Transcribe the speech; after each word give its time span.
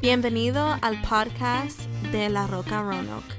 Bienvenido 0.00 0.78
al 0.80 1.02
podcast 1.02 1.78
de 2.10 2.30
La 2.30 2.46
Roca 2.46 2.80
Roanoke. 2.80 3.34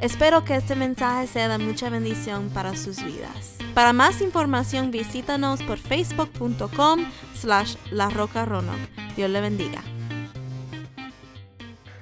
Espero 0.00 0.44
que 0.44 0.54
este 0.54 0.76
mensaje 0.76 1.26
sea 1.26 1.48
de 1.48 1.58
mucha 1.58 1.90
bendición 1.90 2.48
para 2.50 2.76
sus 2.76 3.02
vidas. 3.02 3.56
Para 3.74 3.92
más 3.92 4.20
información 4.20 4.92
visítanos 4.92 5.64
por 5.64 5.78
facebook.com 5.78 7.10
slash 7.34 7.74
La 7.90 8.08
Roca 8.08 8.44
Roanoke. 8.44 8.88
Dios 9.16 9.28
le 9.28 9.40
bendiga. 9.40 9.82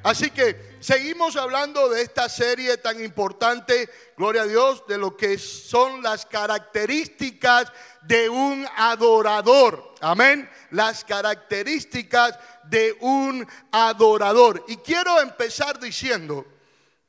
Así 0.02 0.30
que 0.30 0.76
seguimos 0.80 1.34
hablando 1.36 1.88
de 1.88 2.02
esta 2.02 2.28
serie 2.28 2.76
tan 2.76 3.02
importante, 3.02 3.88
gloria 4.18 4.42
a 4.42 4.46
Dios, 4.46 4.86
de 4.86 4.98
lo 4.98 5.16
que 5.16 5.38
son 5.38 6.02
las 6.02 6.26
características 6.26 7.72
de 8.02 8.28
un 8.28 8.66
adorador. 8.76 9.94
Amén. 10.02 10.46
Las 10.70 11.02
características 11.06 12.38
de 12.68 12.96
un 13.00 13.46
adorador. 13.70 14.64
Y 14.68 14.76
quiero 14.78 15.20
empezar 15.20 15.78
diciendo 15.78 16.46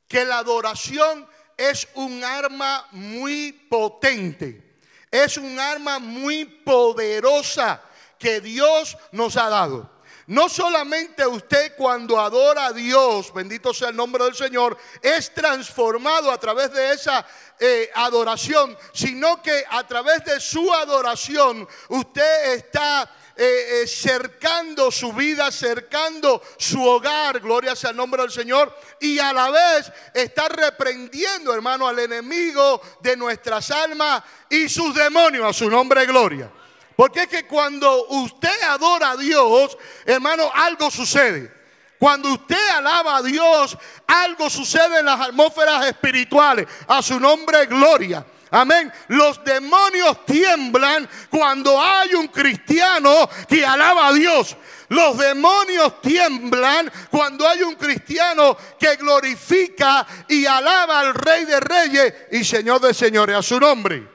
que 0.08 0.24
la 0.24 0.38
adoración 0.38 1.26
es 1.56 1.88
un 1.94 2.22
arma 2.22 2.86
muy 2.92 3.52
potente. 3.52 4.76
Es 5.10 5.36
un 5.36 5.58
arma 5.58 5.98
muy 5.98 6.44
poderosa 6.44 7.82
que 8.18 8.40
Dios 8.40 8.96
nos 9.12 9.36
ha 9.36 9.48
dado. 9.48 9.96
No 10.28 10.48
solamente 10.48 11.24
usted 11.24 11.74
cuando 11.76 12.18
adora 12.18 12.66
a 12.66 12.72
Dios, 12.72 13.32
bendito 13.32 13.72
sea 13.72 13.90
el 13.90 13.96
nombre 13.96 14.24
del 14.24 14.34
Señor, 14.34 14.76
es 15.00 15.32
transformado 15.32 16.32
a 16.32 16.40
través 16.40 16.72
de 16.72 16.92
esa 16.92 17.24
eh, 17.60 17.88
adoración, 17.94 18.76
sino 18.92 19.40
que 19.40 19.64
a 19.70 19.86
través 19.86 20.24
de 20.24 20.40
su 20.40 20.72
adoración 20.74 21.68
usted 21.88 22.54
está 22.54 23.08
eh, 23.38 23.82
eh, 23.82 23.86
cercando 23.86 24.90
su 24.90 25.12
vida, 25.12 25.52
cercando 25.52 26.42
su 26.56 26.82
hogar, 26.82 27.40
gloria 27.40 27.76
sea 27.76 27.90
el 27.90 27.96
nombre 27.96 28.22
del 28.22 28.30
Señor, 28.30 28.74
y 28.98 29.18
a 29.18 29.32
la 29.32 29.50
vez 29.50 29.92
está 30.14 30.48
reprendiendo, 30.48 31.52
hermano, 31.52 31.86
al 31.86 31.98
enemigo 31.98 32.80
de 33.02 33.16
nuestras 33.16 33.70
almas 33.70 34.22
y 34.48 34.68
sus 34.68 34.94
demonios, 34.94 35.44
a 35.44 35.52
su 35.52 35.68
nombre 35.68 36.06
gloria. 36.06 36.50
Porque 36.96 37.24
es 37.24 37.28
que 37.28 37.46
cuando 37.46 38.06
usted 38.06 38.62
adora 38.62 39.10
a 39.10 39.16
Dios, 39.16 39.76
hermano, 40.06 40.50
algo 40.54 40.90
sucede. 40.90 41.52
Cuando 41.98 42.32
usted 42.32 42.68
alaba 42.70 43.18
a 43.18 43.22
Dios, 43.22 43.76
algo 44.06 44.48
sucede 44.48 45.00
en 45.00 45.06
las 45.06 45.20
atmósferas 45.20 45.86
espirituales. 45.86 46.66
A 46.88 47.02
su 47.02 47.20
nombre, 47.20 47.66
gloria. 47.66 48.24
Amén. 48.50 48.92
Los 49.08 49.42
demonios 49.44 50.24
tiemblan 50.24 51.08
cuando 51.30 51.80
hay 51.82 52.14
un 52.14 52.28
cristiano 52.28 53.28
que 53.48 53.64
alaba 53.64 54.08
a 54.08 54.12
Dios. 54.12 54.56
Los 54.88 55.18
demonios 55.18 56.00
tiemblan 56.00 56.90
cuando 57.10 57.48
hay 57.48 57.62
un 57.62 57.74
cristiano 57.74 58.56
que 58.78 58.96
glorifica 58.96 60.06
y 60.28 60.46
alaba 60.46 61.00
al 61.00 61.14
Rey 61.14 61.44
de 61.44 61.58
Reyes 61.58 62.14
y 62.30 62.44
Señor 62.44 62.80
de 62.80 62.94
Señores 62.94 63.36
a 63.36 63.42
su 63.42 63.58
nombre. 63.58 64.08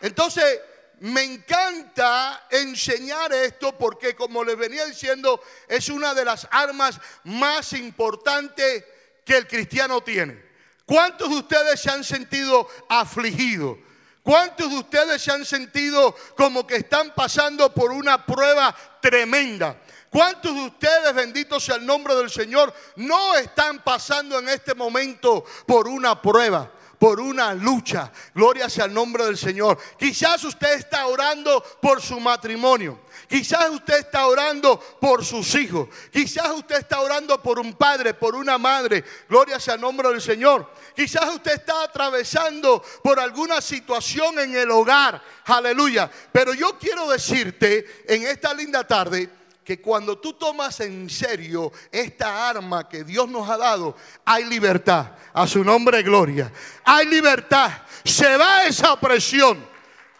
Entonces, 0.00 0.60
me 1.00 1.22
encanta 1.22 2.46
enseñar 2.50 3.32
esto 3.32 3.78
porque, 3.78 4.16
como 4.16 4.42
les 4.42 4.56
venía 4.56 4.84
diciendo, 4.84 5.40
es 5.68 5.88
una 5.88 6.12
de 6.12 6.24
las 6.24 6.48
armas 6.50 7.00
más 7.24 7.72
importantes 7.72 8.84
que 9.24 9.36
el 9.36 9.46
cristiano 9.46 10.00
tiene. 10.00 10.47
¿Cuántos 10.88 11.28
de 11.28 11.36
ustedes 11.36 11.78
se 11.78 11.90
han 11.90 12.02
sentido 12.02 12.66
afligidos? 12.88 13.76
¿Cuántos 14.22 14.70
de 14.70 14.78
ustedes 14.78 15.20
se 15.20 15.30
han 15.30 15.44
sentido 15.44 16.16
como 16.34 16.66
que 16.66 16.76
están 16.76 17.12
pasando 17.14 17.74
por 17.74 17.92
una 17.92 18.24
prueba 18.24 18.74
tremenda? 18.98 19.76
¿Cuántos 20.08 20.54
de 20.54 20.62
ustedes, 20.62 21.14
bendito 21.14 21.60
sea 21.60 21.74
el 21.74 21.84
nombre 21.84 22.14
del 22.14 22.30
Señor, 22.30 22.72
no 22.96 23.36
están 23.36 23.84
pasando 23.84 24.38
en 24.38 24.48
este 24.48 24.74
momento 24.74 25.44
por 25.66 25.88
una 25.88 26.22
prueba? 26.22 26.72
por 26.98 27.20
una 27.20 27.54
lucha. 27.54 28.10
Gloria 28.34 28.68
sea 28.68 28.86
el 28.86 28.92
nombre 28.94 29.24
del 29.24 29.38
Señor. 29.38 29.78
Quizás 29.96 30.42
usted 30.42 30.72
está 30.72 31.06
orando 31.06 31.62
por 31.80 32.02
su 32.02 32.18
matrimonio. 32.18 33.02
Quizás 33.28 33.68
usted 33.68 33.98
está 33.98 34.26
orando 34.26 34.80
por 35.00 35.22
sus 35.22 35.54
hijos. 35.54 35.88
Quizás 36.10 36.50
usted 36.50 36.78
está 36.78 37.00
orando 37.00 37.42
por 37.42 37.58
un 37.58 37.74
padre, 37.74 38.14
por 38.14 38.34
una 38.34 38.56
madre. 38.56 39.04
Gloria 39.28 39.60
sea 39.60 39.76
nombre 39.76 40.08
del 40.08 40.22
Señor. 40.22 40.72
Quizás 40.96 41.28
usted 41.34 41.52
está 41.52 41.82
atravesando 41.82 42.82
por 43.02 43.20
alguna 43.20 43.60
situación 43.60 44.38
en 44.38 44.56
el 44.56 44.70
hogar. 44.70 45.22
Aleluya. 45.44 46.10
Pero 46.32 46.54
yo 46.54 46.78
quiero 46.78 47.06
decirte 47.10 48.04
en 48.08 48.24
esta 48.24 48.54
linda 48.54 48.86
tarde 48.86 49.28
que 49.62 49.78
cuando 49.78 50.16
tú 50.16 50.32
tomas 50.32 50.80
en 50.80 51.10
serio 51.10 51.70
esta 51.92 52.48
arma 52.48 52.88
que 52.88 53.04
Dios 53.04 53.28
nos 53.28 53.46
ha 53.50 53.58
dado, 53.58 53.94
hay 54.24 54.44
libertad. 54.44 55.12
A 55.34 55.46
su 55.46 55.62
nombre, 55.62 56.02
gloria. 56.02 56.50
Hay 56.82 57.04
libertad. 57.04 57.72
Se 58.02 58.38
va 58.38 58.64
esa 58.64 58.94
opresión. 58.94 59.62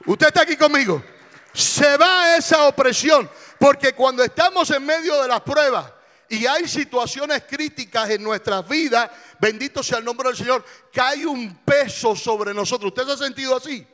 Usted 0.04 0.26
está 0.26 0.42
aquí 0.42 0.58
conmigo. 0.58 1.02
Se 1.53 1.97
va 1.97 2.36
esa 2.36 2.66
opresión. 2.66 3.28
Porque 3.59 3.92
cuando 3.92 4.22
estamos 4.22 4.70
en 4.70 4.84
medio 4.84 5.20
de 5.20 5.28
las 5.28 5.41
pruebas 5.41 5.92
y 6.28 6.47
hay 6.47 6.69
situaciones 6.69 7.42
críticas 7.48 8.09
en 8.10 8.22
nuestras 8.22 8.69
vidas, 8.69 9.10
bendito 9.41 9.82
sea 9.82 9.98
el 9.98 10.04
nombre 10.04 10.28
del 10.28 10.36
Señor, 10.36 10.64
cae 10.92 11.26
un 11.26 11.56
peso 11.64 12.14
sobre 12.14 12.54
nosotros. 12.54 12.92
¿Usted 12.92 13.04
se 13.06 13.12
ha 13.12 13.26
sentido 13.26 13.56
así? 13.56 13.86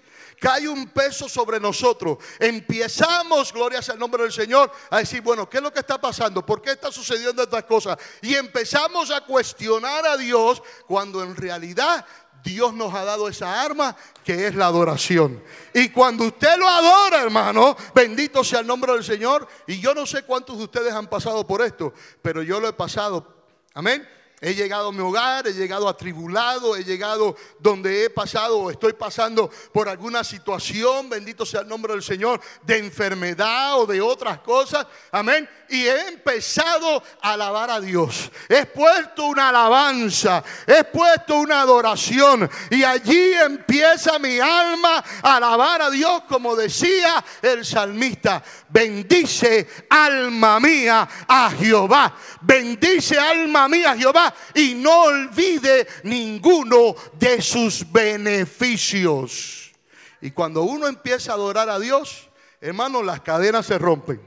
cae 0.44 0.68
un 0.68 0.88
peso 0.88 1.28
sobre 1.28 1.58
nosotros. 1.58 2.18
Empezamos, 2.38 3.52
gloria 3.52 3.80
sea 3.80 3.94
el 3.94 4.00
nombre 4.00 4.24
del 4.24 4.32
Señor, 4.32 4.70
a 4.90 4.98
decir, 4.98 5.22
bueno, 5.22 5.48
¿qué 5.48 5.56
es 5.58 5.62
lo 5.62 5.72
que 5.72 5.80
está 5.80 5.98
pasando? 6.00 6.44
¿Por 6.44 6.60
qué 6.60 6.72
está 6.72 6.92
sucediendo 6.92 7.42
estas 7.42 7.64
cosas? 7.64 7.96
Y 8.20 8.34
empezamos 8.34 9.10
a 9.10 9.22
cuestionar 9.22 10.06
a 10.06 10.16
Dios 10.16 10.62
cuando 10.86 11.22
en 11.22 11.34
realidad 11.34 12.04
Dios 12.44 12.74
nos 12.74 12.94
ha 12.94 13.04
dado 13.04 13.26
esa 13.26 13.62
arma 13.62 13.96
que 14.22 14.46
es 14.46 14.54
la 14.54 14.66
adoración. 14.66 15.42
Y 15.72 15.88
cuando 15.88 16.24
usted 16.24 16.56
lo 16.58 16.68
adora, 16.68 17.22
hermano, 17.22 17.74
bendito 17.94 18.44
sea 18.44 18.60
el 18.60 18.66
nombre 18.66 18.92
del 18.92 19.02
Señor. 19.02 19.48
Y 19.66 19.80
yo 19.80 19.94
no 19.94 20.04
sé 20.04 20.22
cuántos 20.22 20.58
de 20.58 20.64
ustedes 20.64 20.92
han 20.92 21.08
pasado 21.08 21.46
por 21.46 21.62
esto, 21.62 21.94
pero 22.20 22.42
yo 22.42 22.60
lo 22.60 22.68
he 22.68 22.72
pasado. 22.74 23.26
Amén. 23.72 24.06
He 24.44 24.54
llegado 24.54 24.88
a 24.88 24.92
mi 24.92 25.00
hogar, 25.00 25.46
he 25.46 25.54
llegado 25.54 25.88
atribulado, 25.88 26.76
he 26.76 26.84
llegado 26.84 27.34
donde 27.58 28.04
he 28.04 28.10
pasado 28.10 28.58
o 28.58 28.70
estoy 28.70 28.92
pasando 28.92 29.50
por 29.72 29.88
alguna 29.88 30.22
situación, 30.22 31.08
bendito 31.08 31.46
sea 31.46 31.62
el 31.62 31.68
nombre 31.68 31.94
del 31.94 32.02
Señor, 32.02 32.42
de 32.60 32.76
enfermedad 32.76 33.80
o 33.80 33.86
de 33.86 34.02
otras 34.02 34.40
cosas. 34.40 34.86
Amén. 35.12 35.48
Y 35.70 35.86
he 35.86 36.08
empezado 36.08 37.02
a 37.22 37.32
alabar 37.32 37.70
a 37.70 37.80
Dios. 37.80 38.30
He 38.46 38.66
puesto 38.66 39.24
una 39.24 39.48
alabanza, 39.48 40.44
he 40.66 40.84
puesto 40.84 41.36
una 41.36 41.62
adoración. 41.62 42.50
Y 42.68 42.84
allí 42.84 43.32
empieza 43.32 44.18
mi 44.18 44.38
alma 44.40 45.02
a 45.22 45.36
alabar 45.36 45.80
a 45.80 45.90
Dios 45.90 46.24
como 46.28 46.54
decía 46.54 47.24
el 47.40 47.64
salmista. 47.64 48.42
Bendice 48.68 49.86
alma 49.88 50.60
mía 50.60 51.08
a 51.26 51.50
Jehová. 51.50 52.14
Bendice 52.42 53.18
alma 53.18 53.68
mía 53.68 53.92
a 53.92 53.96
Jehová 53.96 54.33
y 54.54 54.74
no 54.74 55.04
olvide 55.04 55.86
ninguno 56.02 56.94
de 57.12 57.40
sus 57.42 57.90
beneficios. 57.90 59.72
Y 60.20 60.30
cuando 60.30 60.62
uno 60.62 60.86
empieza 60.86 61.32
a 61.32 61.34
adorar 61.34 61.68
a 61.68 61.78
Dios, 61.78 62.28
hermano, 62.60 63.02
las 63.02 63.20
cadenas 63.20 63.66
se 63.66 63.78
rompen. 63.78 64.20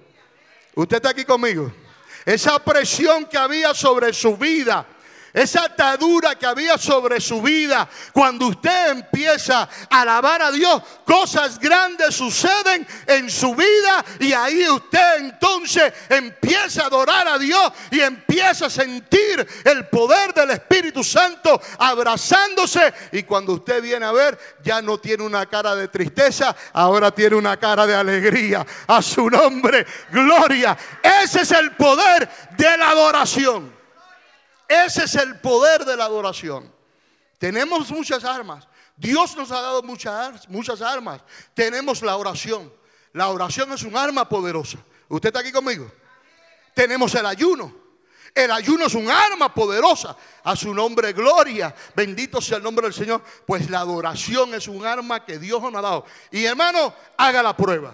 Usted 0.75 0.97
está 0.97 1.09
aquí 1.09 1.25
conmigo. 1.25 1.71
Esa 2.25 2.63
presión 2.63 3.25
que 3.25 3.37
había 3.37 3.73
sobre 3.73 4.13
su 4.13 4.37
vida, 4.37 4.85
esa 5.37 5.65
atadura 5.65 6.33
que 6.35 6.47
había 6.47 6.79
sobre 6.79 7.21
su 7.21 7.43
vida, 7.43 7.87
cuando 8.11 8.47
usted 8.47 8.89
empieza 8.89 9.69
a 9.87 10.01
alabar 10.01 10.41
a 10.41 10.51
Dios, 10.51 10.81
cosas 11.05 11.59
grandes 11.59 12.15
suceden 12.15 12.87
en 13.05 13.29
su 13.29 13.53
vida 13.53 14.03
y 14.19 14.33
ahí 14.33 14.67
usted 14.67 15.17
entonces 15.19 15.93
empieza 16.09 16.83
a 16.83 16.87
adorar 16.87 17.27
a 17.27 17.37
Dios 17.37 17.71
y 17.91 17.99
empieza 17.99 18.65
a 18.65 18.69
sentir 18.71 19.47
el 19.63 19.85
poder 19.89 20.33
del 20.33 20.49
Espíritu 20.49 21.03
Santo 21.03 21.61
abrazándose 21.77 22.91
y 23.11 23.21
cuando 23.21 23.53
usted 23.53 23.79
viene 23.79 24.07
a 24.07 24.11
ver 24.11 24.39
ya 24.63 24.81
no 24.81 24.97
tiene 24.97 25.23
una 25.23 25.45
cara 25.45 25.75
de 25.75 25.87
tristeza, 25.87 26.55
ahora 26.73 27.11
tiene 27.11 27.35
una 27.35 27.57
cara 27.57 27.85
de 27.85 27.93
alegría. 27.93 28.65
A 28.87 29.03
su 29.03 29.29
nombre, 29.29 29.85
gloria. 30.11 30.75
Ese 31.23 31.41
es 31.41 31.51
el 31.51 31.73
poder 31.75 32.27
de 32.57 32.77
la 32.77 32.89
adoración. 32.89 33.76
Ese 34.67 35.05
es 35.05 35.15
el 35.15 35.39
poder 35.39 35.85
de 35.85 35.95
la 35.95 36.05
adoración. 36.05 36.71
Tenemos 37.37 37.89
muchas 37.91 38.23
armas. 38.23 38.67
Dios 38.95 39.37
nos 39.37 39.51
ha 39.51 39.61
dado 39.61 39.83
muchas, 39.83 40.49
muchas 40.49 40.81
armas. 40.81 41.21
Tenemos 41.53 42.01
la 42.01 42.17
oración. 42.17 42.73
La 43.13 43.29
oración 43.29 43.71
es 43.71 43.83
un 43.83 43.95
arma 43.95 44.27
poderosa. 44.27 44.79
¿Usted 45.07 45.29
está 45.29 45.39
aquí 45.39 45.51
conmigo? 45.51 45.91
Tenemos 46.73 47.13
el 47.15 47.25
ayuno. 47.25 47.87
El 48.33 48.51
ayuno 48.51 48.85
es 48.85 48.93
un 48.93 49.09
arma 49.09 49.53
poderosa. 49.53 50.15
A 50.43 50.55
su 50.55 50.73
nombre, 50.73 51.13
gloria. 51.13 51.73
Bendito 51.95 52.41
sea 52.41 52.57
el 52.57 52.63
nombre 52.63 52.85
del 52.85 52.93
Señor. 52.93 53.21
Pues 53.45 53.69
la 53.69 53.79
adoración 53.79 54.53
es 54.53 54.67
un 54.67 54.85
arma 54.85 55.25
que 55.25 55.39
Dios 55.39 55.61
nos 55.61 55.75
ha 55.75 55.81
dado. 55.81 56.05
Y 56.31 56.43
hermano, 56.45 56.93
haga 57.17 57.41
la 57.41 57.55
prueba. 57.55 57.93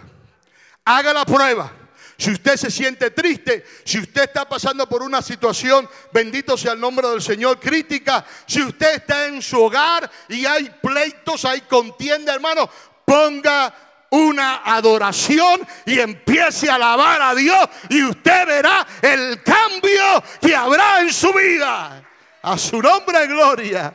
Haga 0.85 1.13
la 1.13 1.25
prueba. 1.25 1.71
Si 2.17 2.31
usted 2.31 2.57
se 2.57 2.69
siente 2.71 3.11
triste, 3.11 3.65
si 3.83 3.99
usted 3.99 4.23
está 4.23 4.47
pasando 4.47 4.87
por 4.87 5.01
una 5.01 5.21
situación, 5.21 5.89
bendito 6.11 6.57
sea 6.57 6.73
el 6.73 6.79
nombre 6.79 7.07
del 7.07 7.21
Señor, 7.21 7.59
crítica, 7.59 8.25
si 8.45 8.61
usted 8.61 8.95
está 8.95 9.27
en 9.27 9.41
su 9.41 9.61
hogar 9.61 10.09
y 10.29 10.45
hay 10.45 10.69
pleitos, 10.81 11.45
hay 11.45 11.61
contienda, 11.61 12.33
hermano, 12.33 12.69
ponga 13.05 13.73
una 14.11 14.61
adoración 14.63 15.67
y 15.85 15.99
empiece 15.99 16.69
a 16.69 16.75
alabar 16.75 17.21
a 17.21 17.33
Dios 17.33 17.67
y 17.89 18.03
usted 18.03 18.45
verá 18.45 18.85
el 19.01 19.41
cambio 19.41 20.23
que 20.39 20.55
habrá 20.55 21.01
en 21.01 21.11
su 21.11 21.33
vida. 21.33 22.03
A 22.43 22.57
su 22.57 22.81
nombre, 22.81 23.25
gloria. 23.25 23.93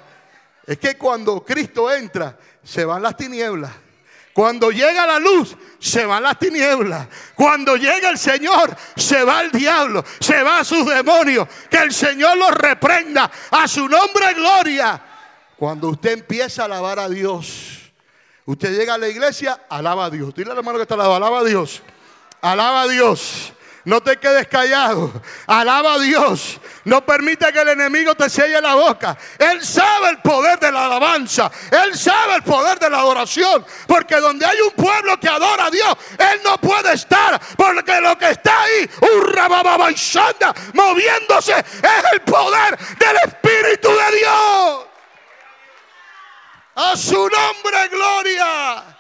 Es 0.67 0.79
que 0.79 0.97
cuando 0.97 1.44
Cristo 1.44 1.93
entra, 1.93 2.37
se 2.64 2.85
van 2.85 3.03
las 3.03 3.17
tinieblas. 3.17 3.71
Cuando 4.32 4.70
llega 4.70 5.06
la 5.06 5.19
luz, 5.19 5.56
se 5.78 6.04
van 6.04 6.22
las 6.22 6.38
tinieblas. 6.38 7.08
Cuando 7.34 7.76
llega 7.76 8.10
el 8.10 8.19
Señor, 8.19 8.76
se 8.96 9.25
va 9.25 9.40
el 9.40 9.50
diablo, 9.50 10.04
se 10.20 10.42
va 10.42 10.60
a 10.60 10.64
sus 10.64 10.86
demonios. 10.86 11.48
Que 11.70 11.78
el 11.78 11.92
Señor 11.92 12.36
los 12.36 12.52
reprenda. 12.52 13.30
A 13.50 13.66
su 13.66 13.88
nombre, 13.88 14.34
gloria. 14.34 15.02
Cuando 15.56 15.88
usted 15.88 16.12
empieza 16.12 16.62
a 16.62 16.64
alabar 16.66 17.00
a 17.00 17.08
Dios, 17.08 17.90
usted 18.44 18.76
llega 18.76 18.94
a 18.94 18.98
la 18.98 19.08
iglesia, 19.08 19.60
alaba 19.69 20.04
a 20.04 20.10
Dios. 20.10 20.32
Dile 20.34 20.52
al 20.52 20.58
hermano 20.58 20.78
que 20.78 20.82
está 20.82 20.94
al 20.94 21.00
lado, 21.00 21.16
alaba 21.16 21.40
a 21.40 21.44
Dios. 21.44 21.82
Alaba 22.40 22.82
a 22.82 22.88
Dios. 22.88 23.52
No 23.88 24.02
te 24.02 24.19
quedes 24.19 24.46
callado. 24.49 25.11
Alaba 25.46 25.94
a 25.94 25.99
Dios. 25.99 26.61
No 26.85 27.06
permite 27.06 27.50
que 27.50 27.62
el 27.62 27.69
enemigo 27.69 28.14
te 28.14 28.29
selle 28.29 28.61
la 28.61 28.75
boca. 28.75 29.17
Él 29.38 29.64
sabe 29.64 30.11
el 30.11 30.19
poder 30.19 30.61
de 30.61 30.70
la 30.70 30.85
alabanza. 30.85 31.50
Él 31.70 31.96
sabe 31.96 32.35
el 32.35 32.43
poder 32.43 32.79
de 32.79 32.90
la 32.90 32.99
adoración. 32.99 33.64
Porque 33.87 34.17
donde 34.17 34.44
hay 34.44 34.61
un 34.61 34.73
pueblo 34.73 35.19
que 35.19 35.26
adora 35.26 35.69
a 35.69 35.70
Dios, 35.70 35.96
Él 36.19 36.38
no 36.44 36.58
puede 36.58 36.93
estar. 36.93 37.40
Porque 37.56 37.99
lo 38.02 38.19
que 38.19 38.29
está 38.29 38.61
ahí, 38.61 38.90
un 39.00 39.94
shanda, 39.94 40.55
moviéndose, 40.75 41.55
es 41.58 42.12
el 42.12 42.20
poder 42.20 42.76
del 42.76 43.17
Espíritu 43.25 43.88
de 43.88 44.19
Dios. 44.19 44.87
A 46.75 46.94
su 46.94 47.17
nombre, 47.17 47.88
gloria. 47.90 48.98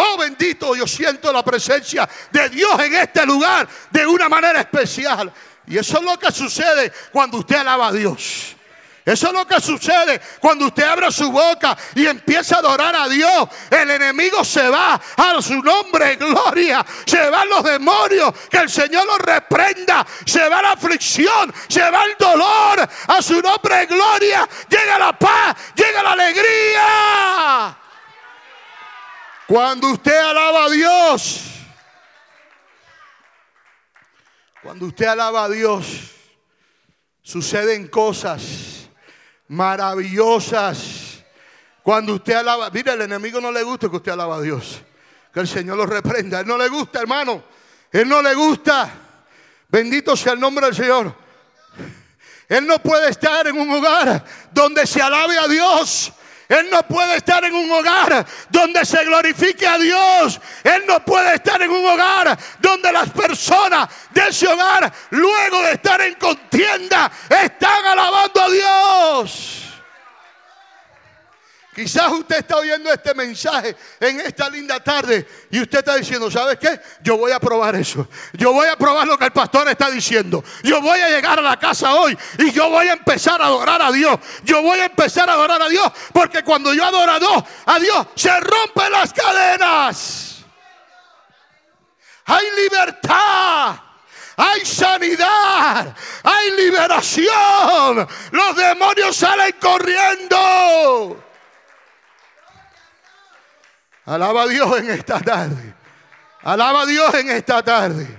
Oh 0.00 0.16
bendito, 0.16 0.74
yo 0.74 0.86
siento 0.86 1.30
la 1.30 1.44
presencia 1.44 2.08
de 2.30 2.48
Dios 2.48 2.80
en 2.80 2.94
este 2.94 3.26
lugar 3.26 3.68
de 3.90 4.06
una 4.06 4.28
manera 4.28 4.60
especial. 4.60 5.30
Y 5.66 5.76
eso 5.76 5.98
es 5.98 6.04
lo 6.04 6.18
que 6.18 6.32
sucede 6.32 6.90
cuando 7.12 7.38
usted 7.38 7.56
alaba 7.56 7.88
a 7.88 7.92
Dios. 7.92 8.56
Eso 9.04 9.28
es 9.28 9.32
lo 9.32 9.46
que 9.46 9.60
sucede 9.60 10.20
cuando 10.40 10.66
usted 10.66 10.84
abre 10.84 11.10
su 11.10 11.30
boca 11.32 11.76
y 11.94 12.06
empieza 12.06 12.56
a 12.56 12.58
adorar 12.58 12.94
a 12.94 13.08
Dios. 13.08 13.48
El 13.70 13.90
enemigo 13.90 14.44
se 14.44 14.68
va 14.68 15.00
a 15.16 15.42
su 15.42 15.60
nombre, 15.62 16.16
gloria. 16.16 16.84
Se 17.06 17.30
van 17.30 17.48
los 17.48 17.64
demonios, 17.64 18.32
que 18.50 18.58
el 18.58 18.70
Señor 18.70 19.06
los 19.06 19.18
reprenda. 19.18 20.06
Se 20.24 20.48
va 20.48 20.62
la 20.62 20.72
aflicción, 20.72 21.52
se 21.68 21.90
va 21.90 22.04
el 22.04 22.16
dolor. 22.18 22.88
A 23.08 23.22
su 23.22 23.40
nombre, 23.40 23.86
gloria. 23.86 24.48
Llega 24.68 24.98
la 24.98 25.18
paz, 25.18 25.56
llega 25.74 26.02
la 26.02 26.12
alegría. 26.12 26.82
Cuando 29.50 29.88
usted 29.88 30.16
alaba 30.16 30.66
a 30.66 30.70
Dios, 30.70 31.40
cuando 34.62 34.86
usted 34.86 35.06
alaba 35.06 35.42
a 35.42 35.48
Dios, 35.48 35.86
suceden 37.20 37.88
cosas 37.88 38.88
maravillosas. 39.48 41.24
Cuando 41.82 42.14
usted 42.14 42.34
alaba, 42.34 42.70
mire, 42.70 42.92
el 42.92 43.02
enemigo 43.02 43.40
no 43.40 43.50
le 43.50 43.64
gusta 43.64 43.88
que 43.88 43.96
usted 43.96 44.12
alaba 44.12 44.36
a 44.36 44.40
Dios. 44.40 44.82
Que 45.34 45.40
el 45.40 45.48
Señor 45.48 45.78
lo 45.78 45.84
reprenda. 45.84 46.38
Él 46.38 46.46
no 46.46 46.56
le 46.56 46.68
gusta, 46.68 47.00
hermano. 47.00 47.42
Él 47.90 48.08
no 48.08 48.22
le 48.22 48.32
gusta. 48.36 48.88
Bendito 49.68 50.16
sea 50.16 50.34
el 50.34 50.38
nombre 50.38 50.66
del 50.66 50.76
Señor. 50.76 51.12
Él 52.48 52.68
no 52.68 52.78
puede 52.78 53.10
estar 53.10 53.48
en 53.48 53.58
un 53.58 53.68
hogar 53.68 54.24
donde 54.52 54.86
se 54.86 55.02
alabe 55.02 55.36
a 55.36 55.48
Dios 55.48 56.12
él 56.50 56.68
no 56.68 56.82
puede 56.82 57.16
estar 57.16 57.44
en 57.44 57.54
un 57.54 57.70
hogar 57.70 58.26
donde 58.48 58.84
se 58.84 59.04
glorifique 59.04 59.64
a 59.68 59.78
Dios. 59.78 60.40
Él 60.64 60.82
no 60.84 60.98
puede 61.04 61.36
estar 61.36 61.62
en 61.62 61.70
un 61.70 61.86
hogar 61.86 62.36
donde 62.58 62.92
las 62.92 63.08
personas 63.10 63.88
de 64.10 64.20
ese 64.28 64.48
hogar, 64.48 64.92
luego 65.10 65.62
de 65.62 65.72
estar 65.74 66.00
en 66.00 66.14
contienda, 66.14 67.08
están 67.28 67.86
alabando 67.86 68.42
a 68.42 68.50
Dios. 68.50 69.69
Quizás 71.80 72.12
usted 72.12 72.40
está 72.40 72.58
oyendo 72.58 72.92
este 72.92 73.14
mensaje 73.14 73.74
en 73.98 74.20
esta 74.20 74.50
linda 74.50 74.84
tarde 74.84 75.26
y 75.50 75.62
usted 75.62 75.78
está 75.78 75.96
diciendo, 75.96 76.30
¿sabes 76.30 76.58
qué? 76.58 76.78
Yo 77.02 77.16
voy 77.16 77.32
a 77.32 77.40
probar 77.40 77.74
eso. 77.74 78.06
Yo 78.34 78.52
voy 78.52 78.68
a 78.68 78.76
probar 78.76 79.06
lo 79.06 79.16
que 79.16 79.24
el 79.24 79.30
pastor 79.30 79.66
está 79.66 79.90
diciendo. 79.90 80.44
Yo 80.62 80.82
voy 80.82 81.00
a 81.00 81.08
llegar 81.08 81.38
a 81.38 81.42
la 81.42 81.58
casa 81.58 81.94
hoy 81.94 82.18
y 82.36 82.52
yo 82.52 82.68
voy 82.68 82.88
a 82.88 82.92
empezar 82.92 83.40
a 83.40 83.46
adorar 83.46 83.80
a 83.80 83.90
Dios. 83.92 84.18
Yo 84.44 84.60
voy 84.60 84.78
a 84.78 84.84
empezar 84.84 85.30
a 85.30 85.32
adorar 85.32 85.62
a 85.62 85.70
Dios 85.70 85.90
porque 86.12 86.44
cuando 86.44 86.74
yo 86.74 86.84
adoro 86.84 87.12
a 87.12 87.18
Dios, 87.18 87.44
a 87.64 87.78
Dios 87.78 88.06
se 88.14 88.40
rompen 88.40 88.92
las 88.92 89.14
cadenas. 89.14 90.44
Hay 92.26 92.44
libertad. 92.62 93.76
Hay 94.36 94.64
sanidad, 94.64 95.94
hay 96.22 96.50
liberación. 96.56 98.08
Los 98.32 98.56
demonios 98.56 99.14
salen 99.14 99.54
corriendo. 99.60 101.29
Alaba 104.10 104.42
a 104.42 104.48
Dios 104.48 104.76
en 104.76 104.90
esta 104.90 105.20
tarde. 105.20 105.72
Alaba 106.42 106.82
a 106.82 106.86
Dios 106.86 107.14
en 107.14 107.30
esta 107.30 107.62
tarde. 107.62 108.18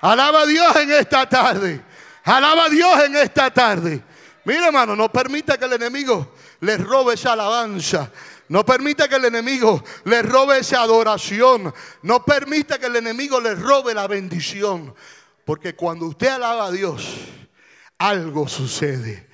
Alaba 0.00 0.42
a 0.42 0.46
Dios 0.46 0.74
en 0.74 0.90
esta 0.90 1.28
tarde. 1.28 1.80
Alaba 2.24 2.64
a 2.64 2.68
Dios 2.68 3.04
en 3.04 3.14
esta 3.14 3.48
tarde. 3.52 4.02
Mira, 4.44 4.66
hermano, 4.66 4.96
no 4.96 5.12
permita 5.12 5.56
que 5.56 5.66
el 5.66 5.74
enemigo 5.74 6.34
le 6.58 6.76
robe 6.78 7.14
esa 7.14 7.34
alabanza. 7.34 8.10
No 8.48 8.66
permita 8.66 9.08
que 9.08 9.14
el 9.14 9.26
enemigo 9.26 9.84
le 10.06 10.22
robe 10.22 10.58
esa 10.58 10.82
adoración. 10.82 11.72
No 12.02 12.24
permita 12.24 12.76
que 12.80 12.86
el 12.86 12.96
enemigo 12.96 13.40
le 13.40 13.54
robe 13.54 13.94
la 13.94 14.08
bendición. 14.08 14.92
Porque 15.44 15.76
cuando 15.76 16.06
usted 16.06 16.30
alaba 16.30 16.66
a 16.66 16.72
Dios, 16.72 17.16
algo 17.96 18.48
sucede. 18.48 19.27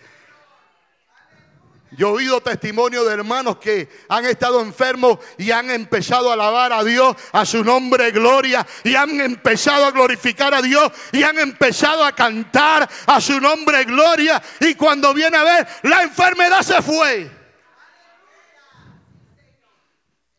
Yo 1.97 2.09
he 2.09 2.13
oído 2.13 2.41
testimonio 2.41 3.05
de 3.05 3.15
hermanos 3.15 3.59
que 3.59 3.89
han 4.09 4.25
estado 4.25 4.61
enfermos 4.61 5.19
y 5.39 5.51
han 5.51 5.71
empezado 5.71 6.31
a 6.31 6.35
alabar 6.35 6.73
a 6.73 6.83
Dios, 6.83 7.17
a 7.33 7.47
su 7.47 7.65
nombre 7.65 8.11
gloria, 8.11 8.67
y 8.83 8.95
han 8.95 9.21
empezado 9.21 9.87
a 9.87 9.91
glorificar 9.91 10.55
a 10.55 10.63
Dios 10.63 10.91
y 11.13 11.23
han 11.23 11.39
empezado 11.39 12.05
a 12.05 12.13
cantar 12.13 12.89
a 13.07 13.21
su 13.21 13.41
nombre 13.41 13.85
gloria. 13.85 14.43
Y 14.61 14.75
cuando 14.75 15.15
viene 15.15 15.37
a 15.37 15.45
ver, 15.45 15.69
la 15.83 16.03
enfermedad 16.03 16.63
se 16.63 16.83
fue. 16.83 17.44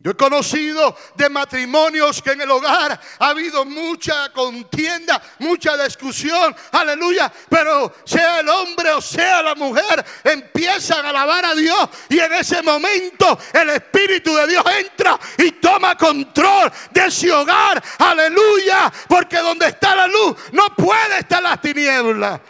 Yo 0.06 0.12
he 0.12 0.16
conocido 0.16 0.96
de 1.16 1.30
matrimonios 1.30 2.22
que 2.22 2.34
en 2.34 2.42
el 2.42 2.52
hogar 2.52 3.00
ha 3.18 3.28
habido 3.28 3.66
mucha 3.66 4.32
contienda, 4.32 5.20
mucha 5.40 5.76
discusión, 5.84 6.56
aleluya, 6.74 7.34
pero 7.50 7.92
sea 8.06 8.42
el 8.42 8.48
hombre 8.48 8.92
o 8.92 9.02
sea 9.02 9.42
la 9.42 9.56
mujer, 9.56 10.06
empiezan 10.24 11.08
a 11.08 11.10
alabar 11.10 11.46
a 11.46 11.56
Dios 11.56 11.90
y 12.08 12.20
en 12.20 12.34
ese 12.34 12.62
momento 12.62 13.36
el 13.52 13.72
Espíritu 13.72 14.36
de 14.36 14.46
Dios 14.46 14.64
entra 14.80 15.20
y 15.40 15.54
toma 15.54 15.98
control 15.98 16.72
de 16.92 17.08
ese 17.08 17.32
hogar, 17.32 17.84
aleluya, 17.98 18.94
porque 19.08 19.40
donde 19.40 19.70
está 19.70 19.96
la 19.96 20.06
luz 20.06 20.38
no 20.52 20.68
puede 20.76 21.18
estar 21.18 21.42
las 21.42 21.60
tinieblas. 21.60 22.42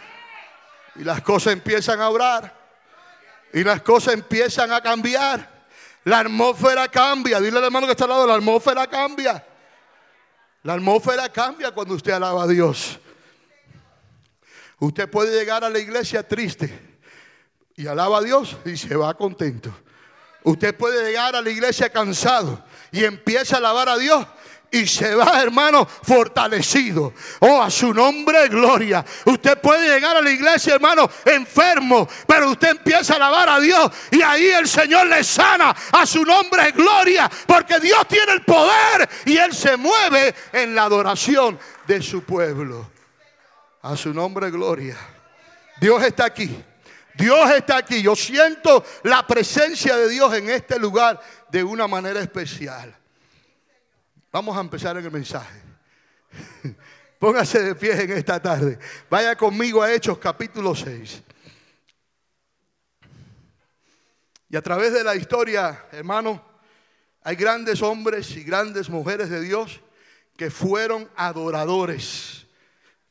Y 0.96 1.04
las 1.04 1.22
cosas 1.22 1.54
empiezan 1.54 2.02
a 2.02 2.10
orar 2.10 2.54
y 3.54 3.64
las 3.64 3.80
cosas 3.80 4.12
empiezan 4.12 4.70
a 4.72 4.82
cambiar. 4.82 5.55
La 6.06 6.20
atmósfera 6.20 6.86
cambia. 6.86 7.40
Dile 7.40 7.58
al 7.58 7.64
hermano 7.64 7.86
que 7.86 7.90
está 7.90 8.04
al 8.04 8.10
lado, 8.10 8.26
la 8.28 8.34
atmósfera 8.34 8.86
cambia. 8.86 9.44
La 10.62 10.74
atmósfera 10.74 11.28
cambia 11.32 11.72
cuando 11.72 11.94
usted 11.94 12.12
alaba 12.12 12.44
a 12.44 12.46
Dios. 12.46 13.00
Usted 14.78 15.10
puede 15.10 15.36
llegar 15.36 15.64
a 15.64 15.68
la 15.68 15.80
iglesia 15.80 16.22
triste 16.22 17.00
y 17.74 17.88
alaba 17.88 18.18
a 18.18 18.22
Dios 18.22 18.56
y 18.64 18.76
se 18.76 18.94
va 18.94 19.14
contento. 19.14 19.76
Usted 20.44 20.76
puede 20.76 21.04
llegar 21.08 21.34
a 21.34 21.42
la 21.42 21.50
iglesia 21.50 21.90
cansado 21.90 22.64
y 22.92 23.02
empieza 23.02 23.56
a 23.56 23.58
alabar 23.58 23.88
a 23.88 23.98
Dios 23.98 24.24
y 24.70 24.86
se 24.86 25.14
va, 25.14 25.40
hermano, 25.40 25.86
fortalecido. 25.86 27.12
Oh, 27.40 27.62
a 27.62 27.70
su 27.70 27.94
nombre, 27.94 28.48
gloria. 28.48 29.04
Usted 29.24 29.60
puede 29.60 29.88
llegar 29.88 30.16
a 30.16 30.20
la 30.20 30.30
iglesia, 30.30 30.74
hermano, 30.74 31.08
enfermo, 31.24 32.08
pero 32.26 32.50
usted 32.50 32.70
empieza 32.70 33.14
a 33.14 33.16
alabar 33.16 33.48
a 33.48 33.60
Dios 33.60 33.90
y 34.10 34.22
ahí 34.22 34.46
el 34.46 34.68
Señor 34.68 35.06
le 35.06 35.22
sana. 35.24 35.74
A 35.92 36.04
su 36.04 36.24
nombre, 36.24 36.72
gloria, 36.72 37.30
porque 37.46 37.78
Dios 37.80 38.06
tiene 38.08 38.32
el 38.32 38.42
poder 38.42 39.08
y 39.24 39.36
Él 39.36 39.54
se 39.54 39.76
mueve 39.76 40.34
en 40.52 40.74
la 40.74 40.84
adoración 40.84 41.58
de 41.86 42.02
su 42.02 42.24
pueblo. 42.24 42.90
A 43.82 43.96
su 43.96 44.12
nombre, 44.12 44.50
gloria. 44.50 44.96
Dios 45.80 46.02
está 46.02 46.26
aquí. 46.26 46.64
Dios 47.14 47.50
está 47.50 47.78
aquí. 47.78 48.02
Yo 48.02 48.16
siento 48.16 48.84
la 49.04 49.26
presencia 49.26 49.96
de 49.96 50.08
Dios 50.08 50.34
en 50.34 50.50
este 50.50 50.78
lugar 50.78 51.20
de 51.50 51.62
una 51.62 51.86
manera 51.86 52.20
especial. 52.20 52.94
Vamos 54.36 54.54
a 54.54 54.60
empezar 54.60 54.98
en 54.98 55.04
el 55.06 55.10
mensaje. 55.10 55.62
Póngase 57.18 57.62
de 57.62 57.74
pie 57.74 58.02
en 58.02 58.12
esta 58.12 58.38
tarde. 58.38 58.78
Vaya 59.08 59.34
conmigo 59.34 59.82
a 59.82 59.90
Hechos 59.90 60.18
capítulo 60.18 60.74
6. 60.74 61.22
Y 64.50 64.54
a 64.54 64.60
través 64.60 64.92
de 64.92 65.02
la 65.02 65.16
historia, 65.16 65.86
hermano, 65.90 66.44
hay 67.22 67.34
grandes 67.34 67.80
hombres 67.80 68.36
y 68.36 68.44
grandes 68.44 68.90
mujeres 68.90 69.30
de 69.30 69.40
Dios 69.40 69.80
que 70.36 70.50
fueron 70.50 71.10
adoradores, 71.16 72.46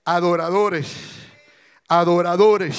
adoradores, 0.03 0.95
adoradores. 1.87 2.77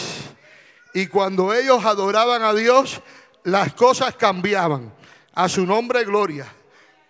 Y 0.95 1.09
cuando 1.09 1.53
ellos 1.53 1.85
adoraban 1.85 2.43
a 2.43 2.55
Dios, 2.55 3.03
las 3.43 3.75
cosas 3.75 4.15
cambiaban. 4.15 4.95
A 5.33 5.49
su 5.49 5.67
nombre, 5.67 6.05
gloria. 6.05 6.47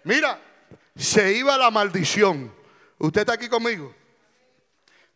Mira, 0.04 0.40
se 0.96 1.32
iba 1.34 1.56
la 1.56 1.70
maldición. 1.70 2.52
¿Usted 2.98 3.20
está 3.20 3.34
aquí 3.34 3.48
conmigo? 3.48 3.94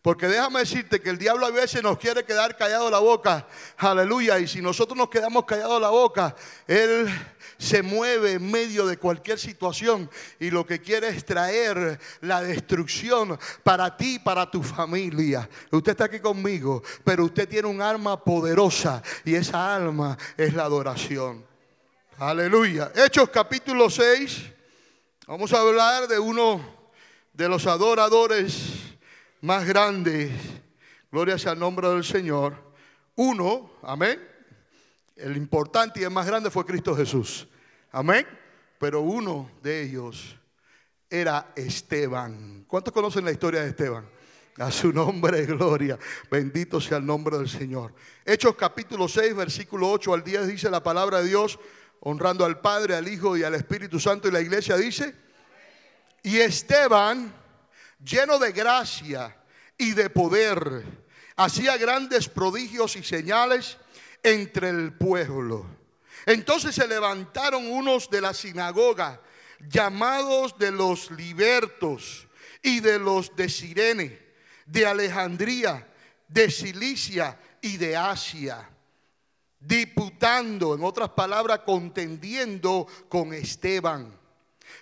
Porque 0.03 0.29
déjame 0.29 0.61
decirte 0.61 1.03
que 1.03 1.11
el 1.11 1.19
diablo 1.19 1.45
a 1.45 1.51
veces 1.51 1.83
nos 1.83 1.99
quiere 1.99 2.25
quedar 2.25 2.57
callado 2.57 2.91
la 2.91 3.01
boca. 3.01 3.47
Aleluya. 3.77 4.39
Y 4.39 4.49
si 4.49 4.63
nosotros 4.63 4.97
nos 4.97 5.11
quedamos 5.11 5.45
callados 5.45 5.81
la 5.81 5.91
boca, 5.91 6.35
Él 6.67 7.07
se 7.59 7.83
mueve 7.83 8.33
en 8.33 8.51
medio 8.51 8.87
de 8.87 8.97
cualquier 8.97 9.39
situación 9.39 10.11
y 10.39 10.51
lo 10.51 10.65
que 10.65 10.81
quiere 10.81 11.09
es 11.09 11.27
traer 11.27 12.01
la 12.23 12.41
destrucción 12.41 13.39
para 13.63 13.95
ti, 13.95 14.19
para 14.19 14.51
tu 14.51 14.63
familia. 14.63 15.47
Usted 15.71 15.93
está 15.93 16.05
aquí 16.07 16.21
conmigo, 16.21 16.83
pero 17.05 17.27
usted 17.27 17.47
tiene 17.47 17.69
un 17.69 17.83
arma 17.83 18.25
poderosa 18.25 19.03
y 19.27 19.35
esa 19.35 19.75
alma 19.75 20.17
es 20.39 20.55
la 20.55 20.63
adoración. 20.63 21.45
Aleluya. 22.17 22.91
Hechos 22.95 23.29
capítulo 23.29 23.91
6. 23.91 24.60
Vamos 25.31 25.53
a 25.53 25.61
hablar 25.61 26.09
de 26.09 26.19
uno 26.19 26.61
de 27.33 27.49
los 27.49 27.65
adoradores 27.69 28.97
más 29.41 29.65
grande, 29.65 30.29
gloria 31.09 31.39
sea 31.39 31.53
el 31.53 31.61
nombre 31.61 31.89
del 31.89 32.03
Señor, 32.03 32.57
uno, 33.15 33.71
amén, 33.83 34.21
el 35.15 35.37
importante 35.37 36.01
y 36.01 36.03
el 36.03 36.11
más 36.11 36.27
grande 36.27 36.51
fue 36.51 36.67
Cristo 36.67 36.97
Jesús, 36.97 37.47
amén, 37.93 38.27
pero 38.81 39.03
uno 39.03 39.49
de 39.63 39.83
ellos 39.83 40.37
era 41.09 41.53
Esteban. 41.55 42.65
¿Cuántos 42.67 42.93
conocen 42.93 43.25
la 43.25 43.31
historia 43.31 43.63
de 43.63 43.69
Esteban? 43.69 44.11
A 44.59 44.73
su 44.73 44.93
nombre, 44.93 45.47
gloria. 45.47 45.97
Bendito 46.29 46.81
sea 46.81 46.99
el 46.99 47.07
nombre 47.07 47.39
del 47.39 47.49
Señor. 47.49 47.95
Hechos 48.25 48.57
capítulo 48.57 49.07
6, 49.07 49.37
versículo 49.37 49.93
8 49.93 50.13
al 50.13 50.25
10 50.25 50.49
dice 50.49 50.69
la 50.69 50.83
palabra 50.83 51.23
de 51.23 51.29
Dios, 51.29 51.57
honrando 52.01 52.45
al 52.45 52.61
Padre, 52.61 52.97
al 52.97 53.09
Hijo 53.09 53.37
y 53.37 53.45
al 53.45 53.55
Espíritu 53.55 54.01
Santo. 54.01 54.29
Y 54.29 54.33
la 54.33 54.41
iglesia 54.41 54.77
dice, 54.77 55.15
y 56.23 56.39
Esteban 56.39 57.33
lleno 58.05 58.39
de 58.39 58.53
gracia 58.53 59.37
y 59.77 59.93
de 59.93 60.11
poder, 60.11 60.85
hacía 61.37 61.77
grandes 61.77 62.29
prodigios 62.29 62.97
y 62.97 63.03
señales 63.03 63.79
entre 64.23 64.71
el 64.71 64.93
pueblo. 64.93 65.67
Entonces 66.27 66.75
se 66.75 66.87
levantaron 66.87 67.67
unos 67.67 68.11
de 68.11 68.21
la 68.21 68.35
sinagoga, 68.35 69.21
llamados 69.69 70.59
de 70.59 70.71
los 70.71 71.11
libertos 71.11 72.27
y 72.63 72.81
de 72.81 72.99
los 72.99 73.35
de 73.37 73.49
Sirene, 73.49 74.19
de 74.67 74.87
Alejandría, 74.87 75.87
de 76.29 76.51
Cilicia 76.51 77.39
y 77.61 77.77
de 77.77 77.97
Asia, 77.97 78.70
diputando, 79.61 80.75
en 80.75 80.83
otras 80.83 81.11
palabras, 81.11 81.61
contendiendo 81.61 82.87
con 83.09 83.33
Esteban. 83.35 84.19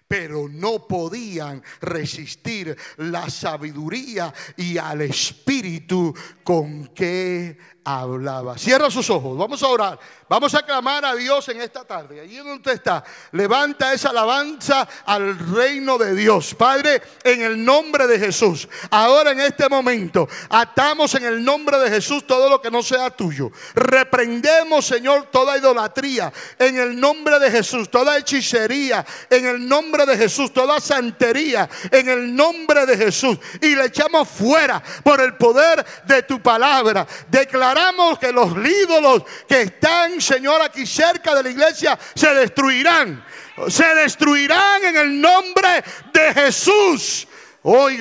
Pero 0.07 0.49
no 0.49 0.87
podían 0.87 1.63
resistir 1.81 2.77
la 2.99 3.29
sabiduría 3.29 4.33
y 4.57 4.79
al 4.79 5.03
espíritu 5.03 6.15
con 6.45 6.89
que 6.89 7.59
hablaba. 7.89 8.59
Cierra 8.59 8.91
sus 8.91 9.09
ojos, 9.09 9.37
vamos 9.39 9.63
a 9.63 9.69
orar. 9.69 9.99
Vamos 10.29 10.55
a 10.55 10.63
clamar 10.63 11.07
a 11.07 11.15
Dios 11.15 11.49
en 11.49 11.63
esta 11.63 11.85
tarde. 11.85 12.21
Allí 12.21 12.37
donde 12.37 12.75
está, 12.75 13.03
levanta 13.33 13.95
esa 13.95 14.11
alabanza 14.11 14.87
al 15.07 15.39
reino 15.39 15.97
de 15.97 16.15
Dios. 16.15 16.55
Padre, 16.55 17.01
en 17.25 17.41
el 17.41 17.65
nombre 17.65 18.07
de 18.07 18.19
Jesús. 18.19 18.69
Ahora 18.91 19.31
en 19.31 19.41
este 19.41 19.71
momento, 19.71 20.29
atamos 20.51 21.15
en 21.15 21.25
el 21.25 21.43
nombre 21.43 21.79
de 21.79 21.89
Jesús 21.89 22.27
todo 22.27 22.51
lo 22.51 22.61
que 22.61 22.71
no 22.71 22.83
sea 22.83 23.09
tuyo. 23.09 23.51
Reprendemos, 23.75 24.85
Señor, 24.85 25.29
toda 25.33 25.57
idolatría 25.57 26.31
en 26.59 26.77
el 26.77 27.01
nombre 27.01 27.39
de 27.39 27.51
Jesús. 27.51 27.91
Toda 27.91 28.19
hechicería 28.19 29.07
en 29.31 29.47
el 29.47 29.67
nombre 29.67 30.05
de 30.05 30.19
Jesús. 30.19 30.53
Toda 30.53 30.79
santería 30.79 31.71
en 31.91 32.07
el 32.07 32.37
nombre 32.37 32.85
de 32.85 32.99
Jesús. 32.99 33.39
Y 33.63 33.75
le 33.75 33.87
echamos 33.87 34.29
fuera 34.29 34.83
por 35.03 35.23
el 35.23 35.39
poder 35.39 35.87
de 36.05 36.23
tu 36.25 36.43
palabra. 36.43 37.07
Declaramos 37.31 37.78
que 38.19 38.33
los 38.33 38.51
ídolos 38.57 39.23
que 39.47 39.63
están 39.63 40.21
Señor, 40.21 40.61
aquí 40.63 40.87
cerca 40.87 41.35
de 41.35 41.43
la 41.43 41.51
iglesia, 41.51 41.99
se 42.15 42.33
destruirán. 42.35 43.25
Se 43.69 43.85
destruirán 43.95 44.85
en 44.85 44.97
el 44.97 45.21
nombre 45.21 45.83
de 46.13 46.35
Jesús. 46.35 47.27
Hoy 47.63 48.01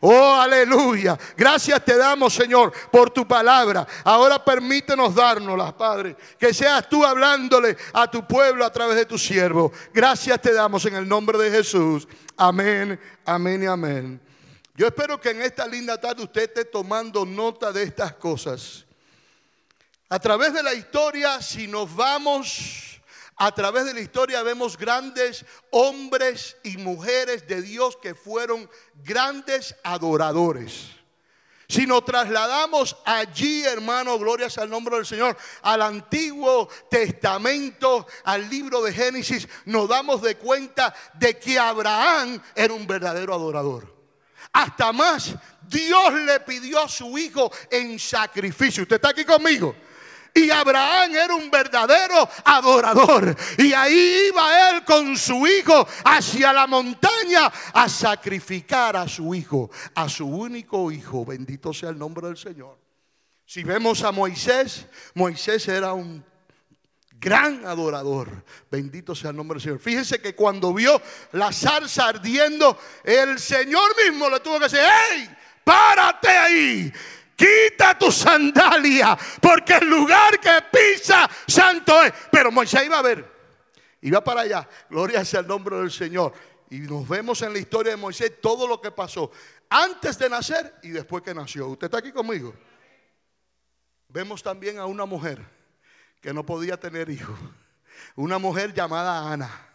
Oh, 0.00 0.34
aleluya. 0.34 1.16
Gracias 1.36 1.82
te 1.84 1.96
damos, 1.96 2.34
Señor, 2.34 2.72
por 2.90 3.10
tu 3.10 3.26
palabra. 3.26 3.86
Ahora 4.02 4.44
permítenos 4.44 5.14
dárnoslas, 5.14 5.72
Padre. 5.74 6.16
Que 6.38 6.52
seas 6.52 6.88
tú 6.88 7.04
hablándole 7.04 7.76
a 7.92 8.10
tu 8.10 8.26
pueblo 8.26 8.64
a 8.64 8.72
través 8.72 8.96
de 8.96 9.06
tu 9.06 9.16
siervo. 9.16 9.72
Gracias 9.92 10.40
te 10.42 10.52
damos 10.52 10.84
en 10.86 10.96
el 10.96 11.08
nombre 11.08 11.38
de 11.38 11.50
Jesús. 11.50 12.06
Amén, 12.36 13.00
amén 13.24 13.62
y 13.62 13.66
amén. 13.66 14.33
Yo 14.76 14.88
espero 14.88 15.20
que 15.20 15.30
en 15.30 15.40
esta 15.42 15.68
linda 15.68 16.00
tarde 16.00 16.24
usted 16.24 16.42
esté 16.42 16.64
tomando 16.64 17.24
nota 17.24 17.70
de 17.70 17.84
estas 17.84 18.14
cosas. 18.14 18.84
A 20.08 20.18
través 20.18 20.52
de 20.52 20.64
la 20.64 20.74
historia, 20.74 21.40
si 21.40 21.68
nos 21.68 21.94
vamos, 21.94 23.00
a 23.36 23.54
través 23.54 23.84
de 23.84 23.94
la 23.94 24.00
historia 24.00 24.42
vemos 24.42 24.76
grandes 24.76 25.44
hombres 25.70 26.56
y 26.64 26.76
mujeres 26.76 27.46
de 27.46 27.62
Dios 27.62 27.96
que 28.02 28.16
fueron 28.16 28.68
grandes 29.04 29.76
adoradores. 29.84 30.90
Si 31.68 31.86
nos 31.86 32.04
trasladamos 32.04 32.96
allí, 33.04 33.62
hermano, 33.62 34.18
glorias 34.18 34.58
al 34.58 34.70
nombre 34.70 34.96
del 34.96 35.06
Señor, 35.06 35.36
al 35.62 35.82
Antiguo 35.82 36.68
Testamento, 36.90 38.06
al 38.24 38.50
libro 38.50 38.82
de 38.82 38.92
Génesis, 38.92 39.48
nos 39.66 39.88
damos 39.88 40.20
de 40.20 40.36
cuenta 40.36 40.92
de 41.14 41.38
que 41.38 41.58
Abraham 41.60 42.42
era 42.56 42.74
un 42.74 42.86
verdadero 42.88 43.34
adorador. 43.34 43.93
Hasta 44.54 44.92
más, 44.92 45.34
Dios 45.68 46.14
le 46.14 46.38
pidió 46.40 46.80
a 46.80 46.88
su 46.88 47.18
hijo 47.18 47.50
en 47.68 47.98
sacrificio. 47.98 48.84
¿Usted 48.84 48.96
está 48.96 49.08
aquí 49.08 49.24
conmigo? 49.24 49.74
Y 50.32 50.48
Abraham 50.48 51.14
era 51.14 51.34
un 51.34 51.50
verdadero 51.50 52.28
adorador. 52.44 53.36
Y 53.58 53.72
ahí 53.72 54.28
iba 54.28 54.70
él 54.70 54.84
con 54.84 55.16
su 55.16 55.44
hijo 55.44 55.86
hacia 56.04 56.52
la 56.52 56.68
montaña 56.68 57.52
a 57.72 57.88
sacrificar 57.88 58.96
a 58.96 59.08
su 59.08 59.34
hijo, 59.34 59.70
a 59.94 60.08
su 60.08 60.26
único 60.26 60.90
hijo. 60.92 61.24
Bendito 61.24 61.72
sea 61.72 61.90
el 61.90 61.98
nombre 61.98 62.28
del 62.28 62.36
Señor. 62.36 62.78
Si 63.44 63.64
vemos 63.64 64.04
a 64.04 64.12
Moisés, 64.12 64.86
Moisés 65.14 65.66
era 65.66 65.92
un 65.92 66.24
gran 67.24 67.64
adorador. 67.64 68.44
Bendito 68.70 69.14
sea 69.14 69.30
el 69.30 69.36
nombre 69.36 69.56
del 69.56 69.62
Señor. 69.62 69.80
Fíjense 69.80 70.20
que 70.20 70.34
cuando 70.34 70.74
vio 70.74 71.00
la 71.32 71.50
zarza 71.50 72.08
ardiendo, 72.08 72.78
el 73.02 73.38
Señor 73.38 73.96
mismo 74.04 74.28
le 74.28 74.40
tuvo 74.40 74.58
que 74.58 74.64
decir, 74.64 74.80
¡Ey! 74.80 75.30
Párate 75.64 76.28
ahí 76.28 76.92
quita 77.34 77.98
tu 77.98 78.12
sandalia, 78.12 79.18
porque 79.40 79.74
el 79.74 79.88
lugar 79.88 80.38
que 80.38 80.52
pisa 80.70 81.28
santo 81.48 82.02
es. 82.02 82.12
Pero 82.30 82.52
Moisés 82.52 82.84
iba 82.84 82.98
a 82.98 83.02
ver, 83.02 83.24
iba 84.02 84.22
para 84.22 84.42
allá, 84.42 84.68
gloria 84.90 85.24
sea 85.24 85.40
el 85.40 85.46
nombre 85.46 85.76
del 85.78 85.90
Señor. 85.90 86.32
Y 86.70 86.78
nos 86.80 87.08
vemos 87.08 87.40
en 87.42 87.54
la 87.54 87.58
historia 87.58 87.92
de 87.92 87.96
Moisés 87.96 88.40
todo 88.40 88.68
lo 88.68 88.80
que 88.80 88.90
pasó 88.90 89.32
antes 89.70 90.18
de 90.18 90.28
nacer 90.28 90.74
y 90.82 90.90
después 90.90 91.22
que 91.22 91.34
nació. 91.34 91.68
¿Usted 91.68 91.86
está 91.86 91.98
aquí 91.98 92.12
conmigo? 92.12 92.54
Vemos 94.08 94.42
también 94.42 94.78
a 94.78 94.86
una 94.86 95.06
mujer 95.06 95.53
que 96.24 96.32
no 96.32 96.46
podía 96.46 96.80
tener 96.80 97.10
hijos. 97.10 97.38
Una 98.16 98.38
mujer 98.38 98.72
llamada 98.72 99.30
Ana 99.30 99.68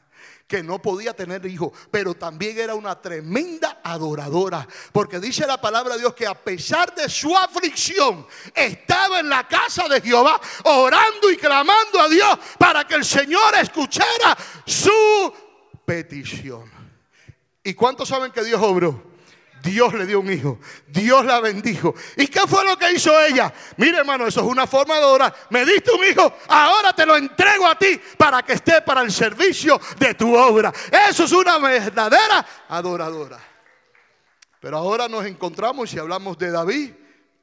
que 0.48 0.63
no 0.63 0.82
podía 0.82 1.13
tener 1.13 1.46
hijos, 1.46 1.72
pero 1.91 2.15
también 2.15 2.58
era 2.58 2.74
una 2.74 3.00
tremenda 3.00 3.82
adoradora. 3.84 4.68
Porque 4.91 5.20
dice 5.20 5.46
la 5.46 5.62
palabra 5.62 5.94
de 5.94 6.00
Dios 6.00 6.15
que 6.15 6.25
a 6.25 6.34
pesar 6.34 6.96
de 6.96 7.08
su 7.08 7.38
aflicción, 7.38 8.25
estaba 8.56 9.20
en 9.20 9.29
la 9.29 9.48
casa 9.48 9.88
de 9.88 10.01
Jehová 10.01 10.41
orando 10.63 11.29
y 11.29 11.38
clamando 11.38 12.01
a 12.01 12.10
Dios 12.10 12.39
para 12.58 12.88
que 12.88 12.96
el 12.96 13.06
Señor 13.06 13.53
escuchara 13.62 14.36
su 14.65 15.32
petición. 15.86 16.68
¿Y 17.63 17.75
cuántos 17.75 18.10
saben 18.10 18.32
que 18.32 18.44
Dios 18.44 18.60
obró? 18.60 19.09
Dios 19.62 19.94
le 19.94 20.06
dio 20.06 20.20
un 20.20 20.32
hijo. 20.32 20.60
Dios 20.88 21.25
la 21.25 21.39
bendijo. 21.39 21.94
¿Y 22.18 22.28
qué 22.28 22.42
fue 22.48 22.63
lo 22.66 22.78
que 22.78 22.92
hizo 22.92 23.12
ella? 23.22 23.54
Mire, 23.78 24.00
hermano, 24.00 24.28
eso 24.28 24.42
es 24.42 24.46
una 24.46 24.68
forma 24.68 25.00
de 25.00 25.06
orar. 25.06 25.34
Me 25.50 25.66
diste 25.66 25.92
un 25.92 26.04
hijo, 26.06 26.34
ahora 26.48 26.94
te 26.94 27.06
lo 27.06 27.16
entrego 27.16 27.68
a 27.68 27.78
ti 27.78 28.00
para 28.18 28.44
que 28.44 28.54
esté 28.54 28.82
para 28.82 29.01
el 29.01 29.12
servicio 29.12 29.80
de 29.98 30.13
tu 30.13 30.36
obra. 30.36 30.74
Eso 31.10 31.25
es 31.25 31.32
una 31.32 31.58
verdadera 31.58 32.46
adoradora. 32.70 33.39
Pero 34.60 34.78
ahora 34.78 35.08
nos 35.08 35.25
encontramos 35.25 35.94
y 35.94 36.00
hablamos 36.00 36.38
de 36.38 36.51
David, 36.51 36.92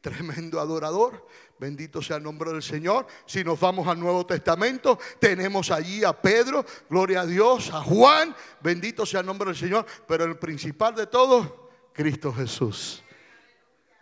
tremendo 0.01 0.61
adorador. 0.61 1.27
Bendito 1.59 2.03
sea 2.03 2.19
el 2.19 2.23
nombre 2.23 2.53
del 2.53 2.63
Señor. 2.63 3.07
Si 3.25 3.43
nos 3.43 3.59
vamos 3.59 3.89
al 3.89 3.99
Nuevo 3.99 4.27
Testamento, 4.27 4.99
tenemos 5.19 5.71
allí 5.71 6.05
a 6.05 6.13
Pedro, 6.13 6.67
gloria 6.91 7.23
a 7.23 7.27
Dios, 7.27 7.71
a 7.73 7.81
Juan, 7.81 8.37
bendito 8.61 9.07
sea 9.07 9.21
el 9.21 9.27
nombre 9.27 9.47
del 9.47 9.57
Señor. 9.57 9.87
Pero 10.07 10.25
el 10.25 10.39
principal 10.39 10.95
de 10.95 11.07
todo, 11.07 11.66
Cristo 11.97 12.33
Jesús. 12.33 13.03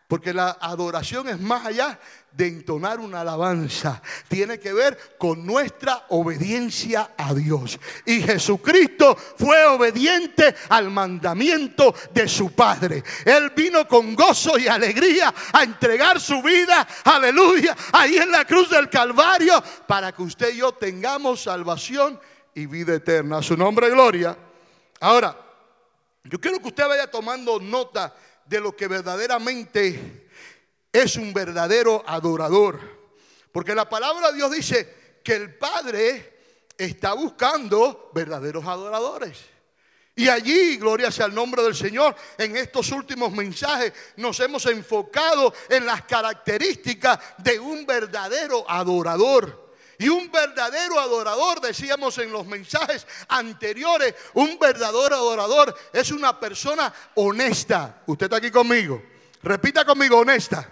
Porque 0.09 0.35
la 0.35 0.59
adoración 0.61 1.29
es 1.29 1.41
más 1.41 1.65
allá 1.65 1.99
de 2.31 2.47
entonar 2.47 3.01
una 3.01 3.23
alabanza. 3.23 4.03
Tiene 4.29 4.61
que 4.61 4.73
ver 4.73 5.17
con 5.17 5.47
nuestra 5.47 6.05
obediencia 6.11 7.13
a 7.17 7.33
Dios. 7.33 7.81
Y 8.05 8.21
Jesucristo 8.21 9.17
fue 9.17 9.65
obediente 9.65 10.55
al 10.69 10.91
mandamiento 10.91 11.95
de 12.13 12.29
su 12.29 12.53
Padre. 12.53 13.03
Él 13.25 13.51
vino 13.57 13.89
con 13.89 14.15
gozo 14.15 14.59
y 14.59 14.69
alegría 14.69 15.33
a 15.53 15.63
entregar 15.63 16.21
su 16.21 16.43
vida, 16.43 16.87
aleluya, 17.05 17.75
ahí 17.93 18.17
en 18.17 18.31
la 18.31 18.45
cruz 18.45 18.69
del 18.69 18.91
Calvario, 18.91 19.63
para 19.87 20.13
que 20.13 20.23
usted 20.23 20.53
y 20.53 20.59
yo 20.59 20.73
tengamos 20.73 21.45
salvación 21.45 22.21
y 22.55 22.67
vida 22.67 22.95
eterna. 22.95 23.43
Su 23.43 23.57
nombre, 23.57 23.89
gloria. 23.89 24.37
Ahora, 25.01 25.44
yo 26.25 26.41
quiero 26.41 26.59
que 26.59 26.69
usted 26.69 26.87
vaya 26.89 27.11
tomando 27.11 27.61
nota 27.61 28.15
de 28.47 28.61
lo 28.61 28.75
que 28.75 28.89
verdaderamente 28.89 30.29
es 30.93 31.17
un 31.17 31.35
verdadero 31.35 32.03
adorador. 32.07 32.81
Porque 33.53 33.75
la 33.75 33.89
palabra 33.89 34.31
de 34.31 34.39
Dios 34.39 34.51
dice 34.51 35.21
que 35.23 35.35
el 35.35 35.55
Padre 35.57 36.35
está 36.77 37.15
buscando 37.15 38.11
verdaderos 38.15 38.65
adoradores. 38.67 39.39
Y 40.17 40.29
allí, 40.29 40.77
gloria 40.77 41.11
sea 41.11 41.27
el 41.27 41.35
nombre 41.35 41.63
del 41.63 41.75
Señor, 41.75 42.15
en 42.39 42.57
estos 42.57 42.91
últimos 42.93 43.33
mensajes 43.33 43.93
nos 44.17 44.39
hemos 44.41 44.65
enfocado 44.67 45.53
en 45.69 45.85
las 45.85 46.03
características 46.03 47.19
de 47.39 47.59
un 47.59 47.85
verdadero 47.85 48.65
adorador. 48.69 49.64
Y 49.99 50.09
un 50.09 50.31
verdadero 50.31 50.99
adorador, 50.99 51.61
decíamos 51.61 52.19
en 52.19 52.33
los 52.33 52.47
mensajes 52.47 53.07
anteriores, 53.29 54.15
un 54.35 54.59
verdadero 54.59 55.15
adorador 55.15 55.75
es 55.93 56.11
una 56.11 56.39
persona 56.39 56.93
honesta. 57.15 58.03
Usted 58.07 58.27
está 58.27 58.37
aquí 58.37 58.51
conmigo. 58.51 59.03
Repita 59.43 59.85
conmigo, 59.85 60.19
honesta. 60.19 60.69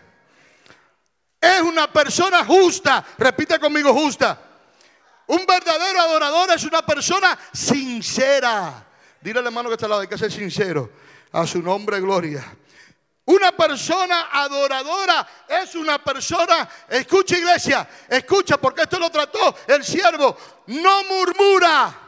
Es 1.41 1.61
una 1.61 1.93
persona 1.93 2.45
justa. 2.45 3.05
Repita 3.19 3.59
conmigo, 3.59 3.93
justa. 3.93 4.41
Un 5.27 5.45
verdadero 5.47 6.01
adorador 6.01 6.51
es 6.51 6.65
una 6.65 6.85
persona 6.85 7.39
sincera. 7.53 8.87
Dile 9.21 9.39
al 9.39 9.47
hermano 9.47 9.69
que 9.69 9.75
está 9.75 9.87
al 9.87 9.91
lado, 9.91 10.03
hay 10.03 10.09
que 10.09 10.19
ser 10.19 10.33
sincero. 10.33 10.91
A 11.33 11.47
su 11.47 11.63
nombre, 11.63 12.01
gloria. 12.01 12.45
Una 13.25 13.53
persona 13.53 14.29
adoradora 14.33 15.27
es 15.49 15.77
una 15.77 16.03
persona, 16.03 16.69
escucha 16.89 17.39
iglesia, 17.39 17.89
escucha 18.09 18.57
porque 18.57 18.83
esto 18.83 18.99
lo 18.99 19.11
trató 19.11 19.55
el 19.69 19.85
siervo, 19.85 20.37
no 20.67 21.05
murmura. 21.05 21.99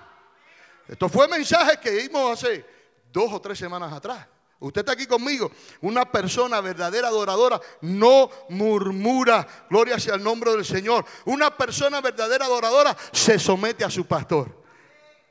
Esto 0.88 1.08
fue 1.08 1.28
mensaje 1.28 1.78
que 1.78 1.92
dimos 1.92 2.32
hace 2.32 2.66
dos 3.12 3.32
o 3.32 3.40
tres 3.40 3.58
semanas 3.58 3.92
atrás. 3.92 4.26
Usted 4.58 4.80
está 4.80 4.92
aquí 4.92 5.06
conmigo. 5.06 5.52
Una 5.82 6.10
persona 6.10 6.60
verdadera 6.60 7.08
adoradora 7.08 7.60
no 7.82 8.30
murmura. 8.48 9.46
Gloria 9.70 10.00
sea 10.00 10.14
el 10.14 10.24
nombre 10.24 10.52
del 10.52 10.64
Señor. 10.64 11.04
Una 11.26 11.56
persona 11.56 12.00
verdadera 12.00 12.46
adoradora 12.46 12.96
se 13.12 13.38
somete 13.38 13.84
a 13.84 13.90
su 13.90 14.06
pastor 14.06 14.63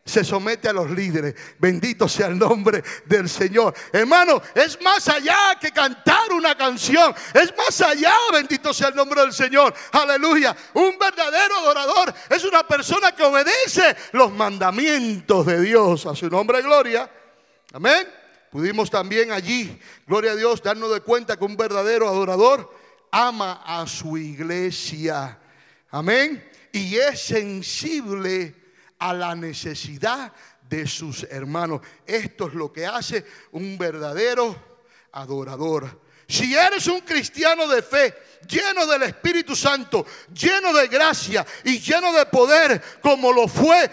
se 0.05 0.24
somete 0.24 0.67
a 0.67 0.74
los 0.74 0.89
líderes. 0.91 1.33
Bendito 1.57 2.07
sea 2.07 2.27
el 2.27 2.38
nombre 2.38 2.83
del 3.05 3.29
Señor. 3.29 3.74
Hermano, 3.91 4.41
es 4.53 4.79
más 4.81 5.07
allá 5.07 5.57
que 5.60 5.72
cantar 5.72 6.31
una 6.33 6.57
canción. 6.57 7.13
Es 7.33 7.55
más 7.55 7.79
allá, 7.81 8.13
bendito 8.31 8.74
sea 8.74 8.89
el 8.89 8.95
nombre 8.95 9.22
del 9.22 9.31
Señor. 9.31 9.74
Aleluya. 9.93 10.56
Un 10.73 10.97
verdadero 10.99 11.58
adorador 11.60 12.13
es 12.30 12.43
una 12.43 12.67
persona 12.67 13.13
que 13.13 13.23
obedece 13.23 13.95
los 14.12 14.32
mandamientos 14.32 15.45
de 15.45 15.62
Dios. 15.62 16.06
A 16.06 16.15
su 16.15 16.30
nombre, 16.30 16.62
gloria. 16.62 17.10
Amén. 17.71 18.08
Pudimos 18.51 18.91
también 18.91 19.32
allí, 19.32 19.80
gloria 20.06 20.34
a 20.34 20.36
Dios, 20.36 20.62
darnos 20.62 20.93
de 20.93 21.01
cuenta 21.01 21.38
que 21.38 21.43
un 21.43 21.58
verdadero 21.58 22.08
adorador 22.08 22.71
ama 23.10 23.63
a 23.65 23.88
su 23.88 24.15
iglesia. 24.15 25.39
Amén. 25.89 26.47
Y 26.71 26.97
es 26.97 27.19
sensible 27.21 28.62
a 29.03 29.13
la 29.13 29.35
necesidad 29.35 30.31
de 30.61 30.87
sus 30.87 31.23
hermanos. 31.23 31.81
Esto 32.07 32.47
es 32.47 32.53
lo 32.53 32.71
que 32.71 32.85
hace 32.85 33.25
un 33.51 33.77
verdadero 33.77 34.55
adorador. 35.11 36.01
Si 36.25 36.55
eres 36.55 36.87
un 36.87 37.01
cristiano 37.01 37.67
de 37.67 37.81
fe, 37.81 38.15
lleno 38.47 38.87
del 38.87 39.03
Espíritu 39.03 39.57
Santo, 39.57 40.05
lleno 40.33 40.71
de 40.71 40.87
gracia 40.87 41.45
y 41.65 41.79
lleno 41.79 42.13
de 42.13 42.25
poder, 42.27 42.81
como 43.01 43.33
lo 43.33 43.49
fue 43.49 43.91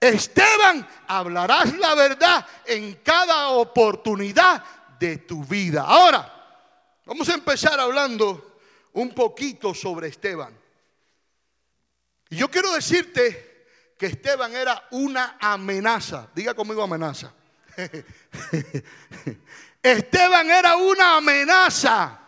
Esteban, 0.00 0.88
hablarás 1.08 1.76
la 1.76 1.94
verdad 1.94 2.46
en 2.64 2.94
cada 3.04 3.50
oportunidad 3.50 4.64
de 4.98 5.18
tu 5.18 5.44
vida. 5.44 5.82
Ahora, 5.82 6.64
vamos 7.04 7.28
a 7.28 7.34
empezar 7.34 7.78
hablando 7.78 8.60
un 8.94 9.10
poquito 9.10 9.74
sobre 9.74 10.08
Esteban. 10.08 10.58
Y 12.30 12.36
yo 12.36 12.50
quiero 12.50 12.72
decirte 12.72 13.51
que 14.02 14.08
Esteban 14.08 14.52
era 14.52 14.88
una 14.90 15.36
amenaza. 15.40 16.26
Diga 16.34 16.54
conmigo 16.54 16.82
amenaza. 16.82 17.32
Esteban 19.80 20.50
era 20.50 20.74
una 20.74 21.18
amenaza 21.18 22.18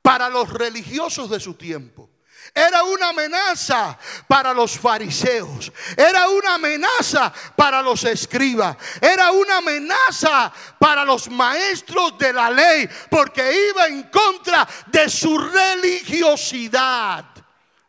para 0.00 0.30
los 0.30 0.50
religiosos 0.50 1.28
de 1.28 1.40
su 1.40 1.56
tiempo. 1.56 2.08
Era 2.54 2.84
una 2.84 3.10
amenaza 3.10 3.98
para 4.26 4.54
los 4.54 4.78
fariseos. 4.78 5.70
Era 5.94 6.30
una 6.30 6.54
amenaza 6.54 7.30
para 7.54 7.82
los 7.82 8.02
escribas. 8.04 8.78
Era 8.98 9.30
una 9.30 9.58
amenaza 9.58 10.50
para 10.78 11.04
los 11.04 11.28
maestros 11.28 12.16
de 12.16 12.32
la 12.32 12.48
ley. 12.48 12.88
Porque 13.10 13.68
iba 13.68 13.88
en 13.88 14.04
contra 14.04 14.66
de 14.86 15.10
su 15.10 15.36
religiosidad. 15.36 17.26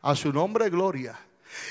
A 0.01 0.15
su 0.15 0.33
nombre, 0.33 0.69
gloria. 0.69 1.24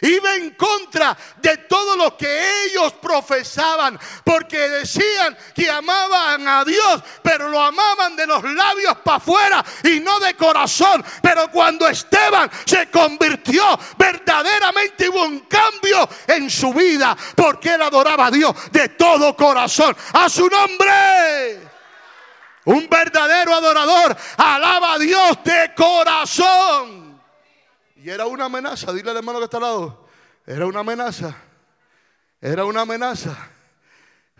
Iba 0.04 0.34
en 0.34 0.50
contra 0.50 1.16
de 1.40 1.56
todo 1.56 1.96
lo 1.96 2.14
que 2.14 2.66
ellos 2.66 2.92
profesaban, 3.00 3.98
porque 4.22 4.58
decían 4.58 5.34
que 5.54 5.70
amaban 5.70 6.46
a 6.46 6.62
Dios, 6.62 7.02
pero 7.22 7.48
lo 7.48 7.58
amaban 7.58 8.14
de 8.14 8.26
los 8.26 8.44
labios 8.44 8.98
para 9.02 9.16
afuera 9.16 9.64
y 9.82 10.00
no 10.00 10.20
de 10.20 10.34
corazón. 10.34 11.02
Pero 11.22 11.50
cuando 11.50 11.88
Esteban 11.88 12.50
se 12.66 12.90
convirtió, 12.90 13.78
verdaderamente 13.96 15.08
hubo 15.08 15.22
un 15.22 15.40
cambio 15.40 16.06
en 16.26 16.50
su 16.50 16.74
vida, 16.74 17.16
porque 17.34 17.72
él 17.72 17.80
adoraba 17.80 18.26
a 18.26 18.30
Dios 18.30 18.54
de 18.72 18.90
todo 18.90 19.34
corazón. 19.34 19.96
A 20.12 20.28
su 20.28 20.46
nombre. 20.50 21.60
Un 22.66 22.88
verdadero 22.90 23.54
adorador 23.54 24.14
alaba 24.36 24.92
a 24.92 24.98
Dios 24.98 25.38
de 25.44 25.72
corazón. 25.74 27.03
Y 28.04 28.10
era 28.10 28.26
una 28.26 28.44
amenaza, 28.44 28.92
dile 28.92 29.12
al 29.12 29.16
hermano 29.16 29.38
que 29.38 29.44
está 29.44 29.56
al 29.56 29.62
lado. 29.62 30.06
Era 30.44 30.66
una 30.66 30.80
amenaza. 30.80 31.34
Era 32.38 32.66
una 32.66 32.82
amenaza. 32.82 33.34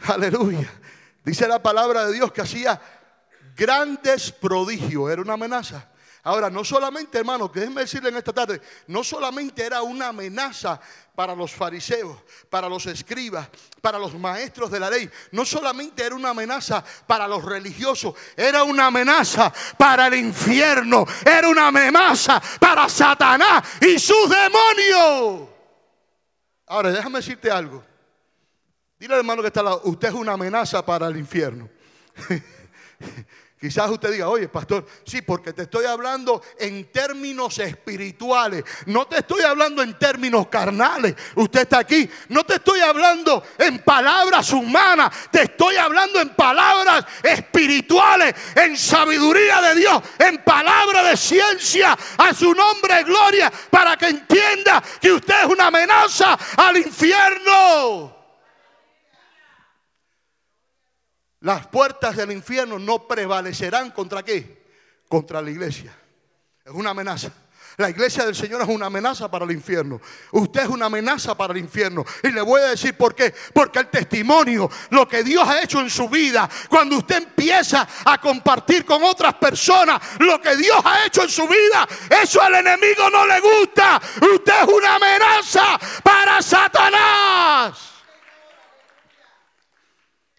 Aleluya. 0.07 0.71
Dice 1.25 1.49
la 1.49 1.63
palabra 1.63 2.05
de 2.05 2.13
Dios 2.13 2.31
que 2.31 2.43
hacía 2.43 2.79
grandes 3.57 4.31
prodigios. 4.33 5.11
Era 5.11 5.23
una 5.23 5.33
amenaza. 5.33 5.91
Ahora, 6.27 6.49
no 6.49 6.65
solamente, 6.65 7.19
hermano, 7.19 7.53
que 7.53 7.61
déjenme 7.61 7.83
decirle 7.83 8.09
en 8.09 8.17
esta 8.17 8.33
tarde, 8.33 8.59
no 8.87 9.05
solamente 9.05 9.63
era 9.63 9.83
una 9.83 10.09
amenaza 10.09 10.81
para 11.15 11.35
los 11.35 11.53
fariseos, 11.53 12.19
para 12.49 12.67
los 12.67 12.87
escribas, 12.87 13.47
para 13.83 13.99
los 13.99 14.15
maestros 14.15 14.71
de 14.71 14.81
la 14.81 14.89
ley, 14.89 15.09
no 15.33 15.45
solamente 15.45 16.03
era 16.03 16.15
una 16.15 16.31
amenaza 16.31 16.83
para 17.07 17.29
los 17.29 17.45
religiosos, 17.45 18.15
era 18.35 18.65
una 18.65 18.87
amenaza 18.87 19.53
para 19.77 20.07
el 20.07 20.15
infierno, 20.15 21.05
era 21.27 21.47
una 21.47 21.67
amenaza 21.67 22.41
para 22.59 22.89
Satanás 22.89 23.63
y 23.83 23.99
sus 23.99 24.31
demonios. 24.31 25.51
Ahora, 26.67 26.91
déjame 26.91 27.19
decirte 27.19 27.51
algo. 27.51 27.85
Dile 28.99 29.13
al 29.13 29.21
hermano 29.21 29.43
que 29.43 29.49
está 29.49 29.61
al 29.61 29.67
lado, 29.67 29.83
usted 29.85 30.09
es 30.09 30.15
una 30.15 30.33
amenaza 30.33 30.83
para 30.87 31.07
el 31.07 31.19
infierno. 31.19 31.69
Quizás 33.65 33.89
usted 33.89 34.13
diga, 34.13 34.29
oye, 34.29 34.47
pastor, 34.47 34.85
sí, 35.07 35.23
porque 35.23 35.55
te 35.55 35.63
estoy 35.63 35.87
hablando 35.87 36.43
en 36.59 36.93
términos 36.93 37.59
espirituales. 37.59 38.63
No 38.85 39.07
te 39.07 39.21
estoy 39.21 39.41
hablando 39.41 39.83
en 39.83 39.99
términos 39.99 40.49
carnales. 40.49 41.15
Usted 41.35 41.63
está 41.63 41.79
aquí. 41.79 42.07
No 42.29 42.45
te 42.45 42.57
estoy 42.57 42.81
hablando 42.81 43.43
en 43.57 43.79
palabras 43.79 44.53
humanas. 44.53 45.11
Te 45.31 45.45
estoy 45.45 45.77
hablando 45.77 46.21
en 46.21 46.35
palabras 46.35 47.07
espirituales, 47.23 48.35
en 48.55 48.77
sabiduría 48.77 49.63
de 49.63 49.77
Dios, 49.77 50.03
en 50.19 50.45
palabra 50.45 51.03
de 51.03 51.17
ciencia. 51.17 51.97
A 52.19 52.35
su 52.35 52.53
nombre, 52.53 53.03
gloria, 53.05 53.51
para 53.71 53.97
que 53.97 54.09
entienda 54.09 54.83
que 55.01 55.11
usted 55.11 55.41
es 55.41 55.47
una 55.47 55.69
amenaza 55.69 56.39
al 56.59 56.77
infierno. 56.77 57.24
Las 61.45 61.67
puertas 61.67 62.17
del 62.17 62.33
infierno 62.33 62.79
no 62.79 63.07
prevalecerán 63.07 63.91
contra 63.91 64.23
qué? 64.23 64.65
Contra 65.09 65.43
la 65.43 65.51
iglesia. 65.51 65.95
Es 66.65 66.73
una 66.73 66.91
amenaza. 66.91 67.31
La 67.77 67.91
iglesia 67.91 68.25
del 68.25 68.35
Señor 68.35 68.63
es 68.63 68.69
una 68.69 68.87
amenaza 68.87 69.31
para 69.31 69.45
el 69.45 69.51
infierno. 69.51 70.01
Usted 70.33 70.63
es 70.63 70.69
una 70.69 70.87
amenaza 70.87 71.37
para 71.37 71.53
el 71.53 71.59
infierno. 71.59 72.03
Y 72.23 72.31
le 72.31 72.41
voy 72.41 72.63
a 72.63 72.69
decir 72.69 72.97
por 72.97 73.15
qué. 73.15 73.35
Porque 73.53 73.81
el 73.81 73.89
testimonio, 73.89 74.71
lo 74.89 75.07
que 75.07 75.23
Dios 75.23 75.47
ha 75.47 75.63
hecho 75.63 75.81
en 75.81 75.91
su 75.91 76.09
vida, 76.09 76.49
cuando 76.71 76.97
usted 76.97 77.17
empieza 77.17 77.87
a 78.07 78.19
compartir 78.19 78.87
con 78.87 79.03
otras 79.03 79.35
personas 79.35 80.01
lo 80.21 80.41
que 80.41 80.57
Dios 80.57 80.81
ha 80.83 81.05
hecho 81.05 81.25
en 81.25 81.29
su 81.29 81.47
vida, 81.47 81.87
eso 82.23 82.41
al 82.41 82.55
enemigo 82.55 83.11
no 83.11 83.27
le 83.27 83.41
gusta. 83.41 84.01
Usted 84.35 84.63
es 84.63 84.69
una 84.69 84.95
amenaza 84.95 85.79
para 86.03 86.41
Satanás. 86.41 87.94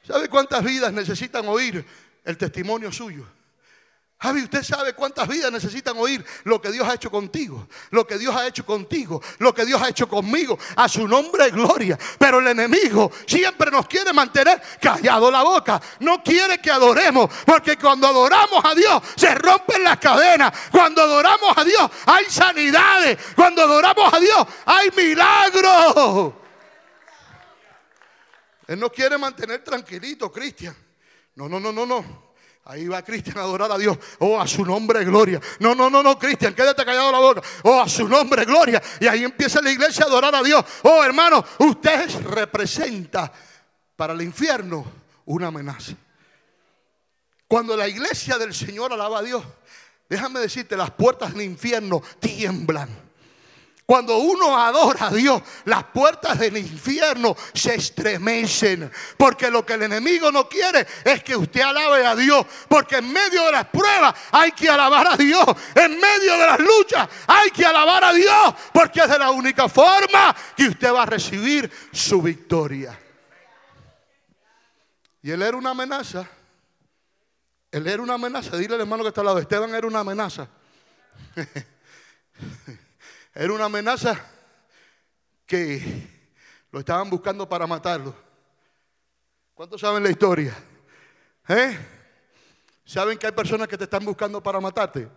¿Sabe 0.08 0.30
cuántas 0.30 0.64
vidas 0.64 0.94
necesitan 0.94 1.48
oír 1.48 1.84
el 2.24 2.38
testimonio 2.38 2.92
suyo? 2.92 3.26
Javi, 4.18 4.44
usted 4.44 4.64
sabe 4.64 4.94
cuántas 4.94 5.28
vidas 5.28 5.52
necesitan 5.52 5.98
oír 5.98 6.24
lo 6.46 6.62
que 6.62 6.72
Dios 6.72 6.88
ha 6.88 6.94
hecho 6.94 7.12
contigo, 7.12 7.68
lo 7.92 8.08
que 8.08 8.18
Dios 8.18 8.34
ha 8.34 8.48
hecho 8.48 8.66
contigo, 8.66 9.22
lo 9.40 9.54
que 9.54 9.66
Dios 9.66 9.82
ha 9.82 9.90
hecho 9.90 10.08
conmigo. 10.08 10.58
A 10.78 10.88
su 10.88 11.08
nombre 11.08 11.50
gloria. 11.50 11.98
Pero 12.18 12.40
el 12.40 12.48
enemigo 12.48 13.12
siempre 13.28 13.70
nos 13.70 13.88
quiere 13.88 14.14
mantener 14.14 14.62
callado 14.80 15.30
la 15.30 15.44
boca. 15.44 15.82
No 16.00 16.24
quiere 16.24 16.60
que 16.60 16.72
adoremos, 16.72 17.30
porque 17.46 17.78
cuando 17.78 18.08
adoramos 18.08 18.64
a 18.64 18.74
Dios 18.74 19.04
se 19.16 19.36
rompen 19.36 19.84
las 19.84 19.98
cadenas. 19.98 20.54
Cuando 20.72 21.02
adoramos 21.02 21.58
a 21.58 21.64
Dios 21.64 21.92
hay 22.06 22.26
sanidades. 22.30 23.18
Cuando 23.36 23.64
adoramos 23.64 24.14
a 24.14 24.20
Dios 24.20 24.48
hay 24.66 24.90
milagros. 24.96 26.45
Él 28.68 28.80
no 28.80 28.92
quiere 28.92 29.18
mantener 29.18 29.64
tranquilito, 29.64 30.32
Cristian. 30.32 30.76
No, 31.36 31.48
no, 31.48 31.60
no, 31.60 31.72
no, 31.72 31.86
no. 31.86 32.26
Ahí 32.68 32.88
va 32.88 33.04
Cristian 33.04 33.38
a 33.38 33.42
adorar 33.42 33.72
a 33.72 33.78
Dios. 33.78 33.98
Oh, 34.20 34.42
a 34.42 34.48
su 34.48 34.66
nombre, 34.66 35.06
gloria. 35.06 35.40
No, 35.60 35.76
no, 35.76 35.88
no, 35.88 36.02
no, 36.02 36.18
Cristian, 36.18 36.56
quédate 36.56 36.84
callado 36.84 37.12
la 37.12 37.20
boca. 37.20 37.42
Oh, 37.64 37.80
a 37.80 37.88
su 37.88 38.08
nombre, 38.08 38.44
gloria. 38.44 38.82
Y 39.00 39.06
ahí 39.06 39.24
empieza 39.24 39.62
la 39.62 39.70
iglesia 39.70 40.06
a 40.06 40.08
adorar 40.08 40.34
a 40.34 40.42
Dios. 40.42 40.66
Oh, 40.82 41.04
hermano, 41.04 41.46
usted 41.60 42.10
representa 42.22 43.32
para 43.96 44.14
el 44.14 44.22
infierno 44.24 44.84
una 45.26 45.48
amenaza. 45.48 45.94
Cuando 47.48 47.78
la 47.78 47.88
iglesia 47.88 48.40
del 48.40 48.54
Señor 48.54 48.92
alaba 48.92 49.20
a 49.20 49.24
Dios, 49.24 49.44
déjame 50.10 50.40
decirte, 50.40 50.76
las 50.76 50.90
puertas 50.90 51.34
del 51.34 51.44
infierno 51.44 52.02
tiemblan. 52.20 52.90
Cuando 53.86 54.18
uno 54.18 54.58
adora 54.60 55.08
a 55.08 55.12
Dios, 55.12 55.44
las 55.66 55.84
puertas 55.84 56.40
del 56.40 56.58
infierno 56.58 57.36
se 57.54 57.76
estremecen. 57.76 58.92
Porque 59.16 59.52
lo 59.52 59.64
que 59.64 59.74
el 59.74 59.84
enemigo 59.84 60.32
no 60.32 60.50
quiere 60.50 60.88
es 61.04 61.24
que 61.24 61.36
usted 61.36 61.62
alabe 61.62 62.04
a 62.04 62.16
Dios. 62.16 62.48
Porque 62.68 62.96
en 62.98 63.14
medio 63.14 63.46
de 63.46 63.52
las 63.52 63.68
pruebas 63.68 64.16
hay 64.32 64.54
que 64.54 64.68
alabar 64.70 65.06
a 65.14 65.16
Dios. 65.16 65.46
En 65.76 66.00
medio 66.00 66.34
de 66.34 66.48
las 66.48 66.60
luchas 66.60 67.08
hay 67.28 67.52
que 67.52 67.64
alabar 67.64 68.04
a 68.06 68.14
Dios. 68.14 68.56
Porque 68.74 69.02
es 69.02 69.10
de 69.10 69.20
la 69.20 69.30
única 69.30 69.70
forma 69.70 70.36
que 70.58 70.70
usted 70.70 70.92
va 70.92 71.04
a 71.04 71.08
recibir 71.08 71.72
su 71.92 72.24
victoria. 72.24 73.00
Y 75.22 75.30
él 75.30 75.44
era 75.44 75.56
una 75.56 75.70
amenaza. 75.72 76.28
Él 77.70 77.86
era 77.86 78.02
una 78.02 78.16
amenaza. 78.16 78.58
Dile 78.58 78.74
al 78.74 78.82
hermano 78.82 79.04
que 79.04 79.10
está 79.10 79.22
al 79.22 79.28
lado. 79.28 79.38
Esteban 79.38 79.76
era 79.76 79.86
una 79.86 80.00
amenaza. 80.00 80.48
Era 83.38 83.52
una 83.52 83.66
amenaza 83.66 84.18
que 85.46 85.82
lo 86.72 86.80
estaban 86.80 87.10
buscando 87.10 87.48
para 87.50 87.68
matarlo. 87.68 88.16
¿Cuántos 89.54 89.82
saben 89.82 90.04
la 90.04 90.10
historia? 90.10 90.56
¿Eh? 91.50 91.78
¿Saben 92.86 93.18
que 93.18 93.26
hay 93.26 93.34
personas 93.34 93.68
que 93.68 93.78
te 93.78 93.84
están 93.84 94.06
buscando 94.06 94.42
para 94.42 94.62
matarte? 94.62 95.10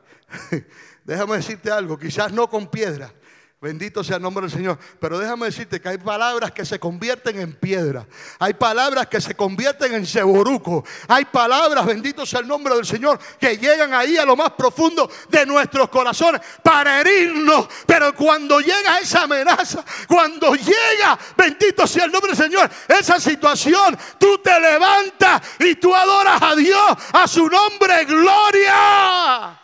Déjame 1.05 1.37
decirte 1.37 1.71
algo, 1.71 1.97
quizás 1.97 2.33
no 2.33 2.51
con 2.51 2.69
piedra, 2.69 3.13
Bendito 3.61 4.05
sea 4.05 4.17
el 4.17 4.23
nombre 4.23 4.43
del 4.43 4.53
Señor. 4.53 4.79
Pero 5.01 5.19
déjame 5.19 5.47
decirte 5.47 5.81
que 5.81 5.89
hay 5.89 5.99
palabras 5.99 6.53
que 6.53 6.65
se 6.65 6.79
convierten 6.79 7.41
en 7.41 7.55
piedra. 7.55 8.07
Hay 8.39 8.55
palabras 8.55 9.09
que 9.09 9.21
se 9.21 9.35
convierten 9.35 9.95
en 9.95 10.07
ceboruco. 10.07 10.85
Hay 11.09 11.25
palabras, 11.25 11.85
bendito 11.85 12.25
sea 12.25 12.39
el 12.39 12.47
nombre 12.47 12.77
del 12.77 12.87
Señor, 12.87 13.19
que 13.41 13.57
llegan 13.57 13.93
ahí 13.95 14.17
a 14.17 14.25
lo 14.25 14.37
más 14.37 14.53
profundo 14.53 15.11
de 15.29 15.45
nuestros 15.45 15.89
corazones 15.89 16.41
para 16.63 17.01
herirnos. 17.01 17.67
Pero 17.85 18.15
cuando 18.15 18.61
llega 18.61 19.01
esa 19.01 19.23
amenaza, 19.23 19.85
cuando 20.07 20.55
llega, 20.55 21.19
bendito 21.37 21.85
sea 21.85 22.05
el 22.05 22.13
nombre 22.13 22.31
del 22.31 22.45
Señor, 22.45 22.71
esa 22.87 23.19
situación, 23.19 23.99
tú 24.21 24.39
te 24.39 24.61
levantas 24.61 25.43
y 25.59 25.75
tú 25.75 25.93
adoras 25.93 26.41
a 26.41 26.55
Dios, 26.55 26.97
a 27.13 27.27
su 27.27 27.49
nombre, 27.49 28.05
gloria. 28.05 29.59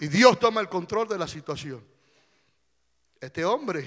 Y 0.00 0.08
Dios 0.08 0.38
toma 0.40 0.62
el 0.62 0.68
control 0.68 1.06
de 1.06 1.18
la 1.18 1.28
situación. 1.28 1.86
Este 3.20 3.44
hombre, 3.44 3.84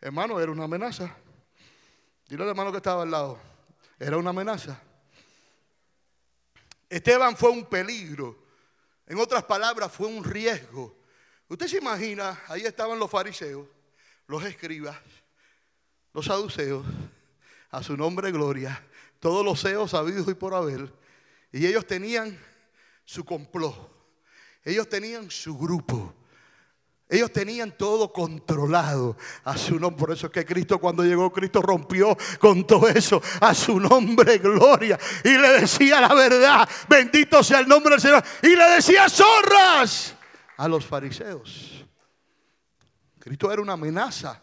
hermano, 0.00 0.40
era 0.40 0.50
una 0.50 0.64
amenaza. 0.64 1.14
Dile 2.26 2.44
al 2.44 2.48
hermano 2.48 2.70
que 2.70 2.78
estaba 2.78 3.02
al 3.02 3.10
lado. 3.10 3.38
Era 3.98 4.16
una 4.16 4.30
amenaza. 4.30 4.80
Esteban 6.88 7.36
fue 7.36 7.50
un 7.50 7.66
peligro. 7.66 8.42
En 9.06 9.18
otras 9.18 9.44
palabras, 9.44 9.92
fue 9.92 10.06
un 10.06 10.24
riesgo. 10.24 10.96
Usted 11.46 11.68
se 11.68 11.76
imagina, 11.76 12.42
ahí 12.48 12.62
estaban 12.62 12.98
los 12.98 13.10
fariseos, 13.10 13.66
los 14.26 14.42
escribas, 14.44 14.98
los 16.14 16.24
saduceos, 16.24 16.86
a 17.70 17.82
su 17.82 17.96
nombre 17.98 18.32
gloria, 18.32 18.82
todos 19.20 19.44
los 19.44 19.60
seos 19.60 19.90
sabidos 19.90 20.26
y 20.28 20.34
por 20.34 20.54
haber. 20.54 20.90
Y 21.52 21.66
ellos 21.66 21.86
tenían 21.86 22.38
su 23.04 23.26
complot. 23.26 23.97
Ellos 24.68 24.86
tenían 24.86 25.30
su 25.30 25.56
grupo. 25.56 26.14
Ellos 27.08 27.32
tenían 27.32 27.72
todo 27.72 28.12
controlado 28.12 29.16
a 29.44 29.56
su 29.56 29.80
nombre. 29.80 29.98
Por 29.98 30.12
eso 30.12 30.26
es 30.26 30.32
que 30.32 30.44
Cristo 30.44 30.78
cuando 30.78 31.02
llegó, 31.02 31.32
Cristo 31.32 31.62
rompió 31.62 32.14
con 32.38 32.66
todo 32.66 32.86
eso 32.86 33.22
a 33.40 33.54
su 33.54 33.80
nombre, 33.80 34.36
gloria. 34.36 34.98
Y 35.24 35.38
le 35.38 35.60
decía 35.60 36.02
la 36.02 36.12
verdad, 36.12 36.68
bendito 36.86 37.42
sea 37.42 37.60
el 37.60 37.66
nombre 37.66 37.92
del 37.92 38.00
Señor. 38.02 38.22
Y 38.42 38.54
le 38.54 38.64
decía 38.72 39.08
zorras 39.08 40.14
a 40.58 40.68
los 40.68 40.84
fariseos. 40.84 41.86
Cristo 43.18 43.50
era 43.50 43.62
una 43.62 43.72
amenaza 43.72 44.38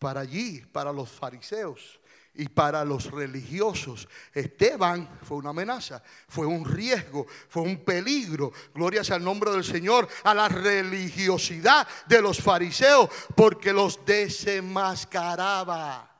para 0.00 0.20
allí, 0.20 0.62
para 0.72 0.92
los 0.92 1.08
fariseos 1.08 2.00
y 2.34 2.48
para 2.48 2.84
los 2.84 3.10
religiosos. 3.10 4.06
Esteban 4.32 5.18
fue 5.22 5.38
una 5.38 5.50
amenaza, 5.50 6.00
fue 6.28 6.46
un 6.46 6.64
riesgo, 6.64 7.26
fue 7.48 7.62
un 7.62 7.84
peligro. 7.84 8.52
Gloria 8.74 9.04
sea 9.04 9.16
el 9.16 9.24
nombre 9.24 9.50
del 9.52 9.64
Señor 9.64 10.08
a 10.24 10.34
la 10.34 10.48
religiosidad 10.48 11.86
de 12.06 12.20
los 12.20 12.40
fariseos 12.40 13.08
porque 13.34 13.72
los 13.72 14.04
desenmascaraba. 14.04 16.10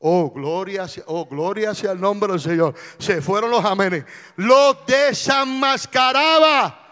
Oh, 0.00 0.30
gloria, 0.30 0.86
oh, 1.06 1.26
gloria 1.26 1.74
sea 1.74 1.90
el 1.92 2.00
nombre 2.00 2.32
del 2.32 2.40
Señor. 2.40 2.74
Se 2.98 3.20
fueron 3.20 3.50
los 3.50 3.64
amenes. 3.64 4.04
Los 4.36 4.86
desenmascaraba. 4.86 6.87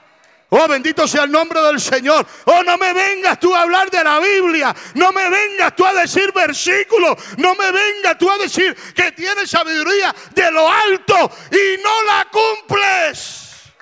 Oh, 0.48 0.68
bendito 0.68 1.08
sea 1.08 1.24
el 1.24 1.32
nombre 1.32 1.60
del 1.60 1.80
Señor. 1.80 2.24
Oh, 2.44 2.62
no 2.62 2.78
me 2.78 2.92
vengas 2.92 3.40
tú 3.40 3.54
a 3.54 3.62
hablar 3.62 3.90
de 3.90 4.04
la 4.04 4.20
Biblia. 4.20 4.74
No 4.94 5.10
me 5.10 5.28
vengas 5.28 5.74
tú 5.74 5.84
a 5.84 5.92
decir 5.92 6.32
versículos. 6.32 7.16
No 7.36 7.56
me 7.56 7.72
vengas 7.72 8.16
tú 8.16 8.30
a 8.30 8.38
decir 8.38 8.76
que 8.94 9.10
tienes 9.12 9.50
sabiduría 9.50 10.14
de 10.32 10.50
lo 10.52 10.70
alto 10.70 11.30
y 11.50 11.82
no 11.82 12.02
la 12.04 12.28
cumples. 12.30 13.72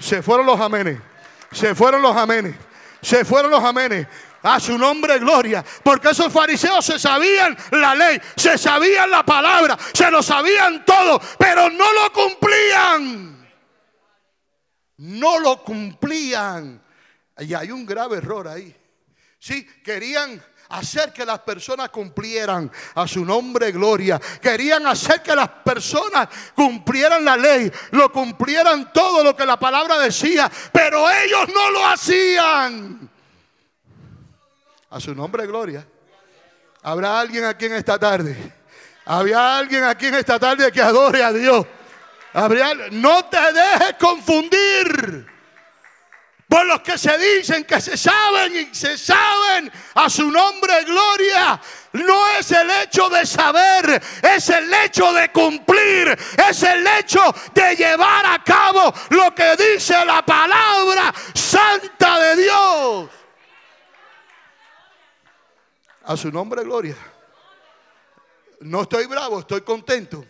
Se 0.00 0.20
fueron 0.20 0.46
los 0.46 0.60
amenes. 0.60 0.98
Se 1.52 1.74
fueron 1.76 2.02
los 2.02 2.16
amenes. 2.16 2.56
Se 3.00 3.24
fueron 3.24 3.52
los 3.52 3.62
amenes. 3.62 4.06
A 4.42 4.58
su 4.58 4.76
nombre, 4.76 5.18
gloria. 5.20 5.64
Porque 5.84 6.10
esos 6.10 6.32
fariseos 6.32 6.84
se 6.84 6.98
sabían 6.98 7.56
la 7.72 7.94
ley, 7.94 8.20
se 8.36 8.56
sabían 8.56 9.10
la 9.10 9.24
palabra, 9.24 9.76
se 9.92 10.10
lo 10.12 10.22
sabían 10.22 10.84
todo, 10.84 11.20
pero 11.36 11.68
no 11.70 11.92
lo 11.92 12.12
cumplían 12.12 13.37
no 14.98 15.38
lo 15.38 15.62
cumplían. 15.62 16.82
Y 17.38 17.54
hay 17.54 17.70
un 17.70 17.86
grave 17.86 18.18
error 18.18 18.48
ahí. 18.48 18.74
Sí, 19.38 19.64
querían 19.84 20.42
hacer 20.70 21.12
que 21.12 21.24
las 21.24 21.38
personas 21.40 21.88
cumplieran 21.90 22.70
a 22.94 23.06
su 23.06 23.24
nombre 23.24 23.72
gloria. 23.72 24.20
Querían 24.40 24.86
hacer 24.86 25.22
que 25.22 25.34
las 25.34 25.48
personas 25.48 26.28
cumplieran 26.54 27.24
la 27.24 27.36
ley, 27.36 27.70
lo 27.92 28.12
cumplieran 28.12 28.92
todo 28.92 29.22
lo 29.22 29.34
que 29.36 29.46
la 29.46 29.58
palabra 29.58 29.98
decía, 29.98 30.50
pero 30.72 31.08
ellos 31.08 31.48
no 31.54 31.70
lo 31.70 31.86
hacían. 31.86 33.10
A 34.90 35.00
su 35.00 35.14
nombre 35.14 35.46
gloria. 35.46 35.86
¿Habrá 36.82 37.20
alguien 37.20 37.44
aquí 37.44 37.66
en 37.66 37.74
esta 37.74 37.98
tarde? 37.98 38.54
¿Había 39.04 39.58
alguien 39.58 39.84
aquí 39.84 40.06
en 40.06 40.14
esta 40.16 40.38
tarde 40.38 40.70
que 40.72 40.82
adore 40.82 41.22
a 41.22 41.32
Dios? 41.32 41.66
No 42.92 43.24
te 43.24 43.52
dejes 43.52 43.94
confundir. 43.98 45.26
por 46.48 46.64
los 46.64 46.80
que 46.80 46.96
se 46.96 47.18
dicen 47.18 47.64
que 47.64 47.78
se 47.78 47.94
saben 47.98 48.56
y 48.56 48.74
se 48.74 48.96
saben 48.96 49.70
a 49.94 50.08
su 50.08 50.30
nombre 50.30 50.82
gloria. 50.84 51.60
No 51.92 52.28
es 52.38 52.50
el 52.52 52.70
hecho 52.70 53.10
de 53.10 53.26
saber, 53.26 54.02
es 54.22 54.48
el 54.48 54.72
hecho 54.72 55.12
de 55.12 55.30
cumplir, 55.30 56.18
es 56.48 56.62
el 56.62 56.86
hecho 56.86 57.20
de 57.52 57.76
llevar 57.76 58.24
a 58.24 58.42
cabo 58.42 58.94
lo 59.10 59.34
que 59.34 59.56
dice 59.56 60.02
la 60.06 60.24
palabra 60.24 61.12
santa 61.34 62.18
de 62.18 62.42
Dios. 62.42 63.10
A 66.04 66.16
su 66.16 66.32
nombre 66.32 66.64
gloria. 66.64 66.96
No 68.60 68.82
estoy 68.82 69.04
bravo, 69.04 69.40
estoy 69.40 69.60
contento. 69.60 70.24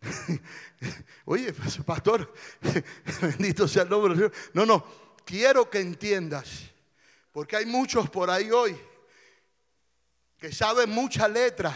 Oye, 1.24 1.52
pues, 1.52 1.78
pastor, 1.78 2.32
bendito 3.20 3.66
sea 3.66 3.82
el 3.82 3.88
nombre 3.88 4.14
del 4.14 4.30
Señor. 4.30 4.32
No, 4.54 4.66
no, 4.66 4.84
quiero 5.24 5.68
que 5.68 5.80
entiendas, 5.80 6.70
porque 7.32 7.56
hay 7.56 7.66
muchos 7.66 8.08
por 8.10 8.30
ahí 8.30 8.50
hoy 8.50 8.78
que 10.38 10.52
saben 10.52 10.90
mucha 10.90 11.26
letra, 11.26 11.74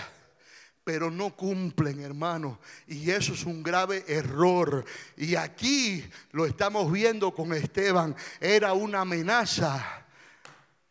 pero 0.85 1.11
no 1.11 1.37
cumplen, 1.37 2.01
hermano. 2.01 2.61
Y 2.87 3.11
eso 3.11 3.35
es 3.35 3.45
un 3.45 3.63
grave 3.63 4.05
error. 4.07 4.85
Y 5.17 5.35
aquí 5.35 6.09
lo 6.31 6.47
estamos 6.47 6.91
viendo 6.91 7.33
con 7.33 7.53
Esteban. 7.53 8.17
Era 8.41 8.73
una 8.73 9.01
amenaza 9.01 10.07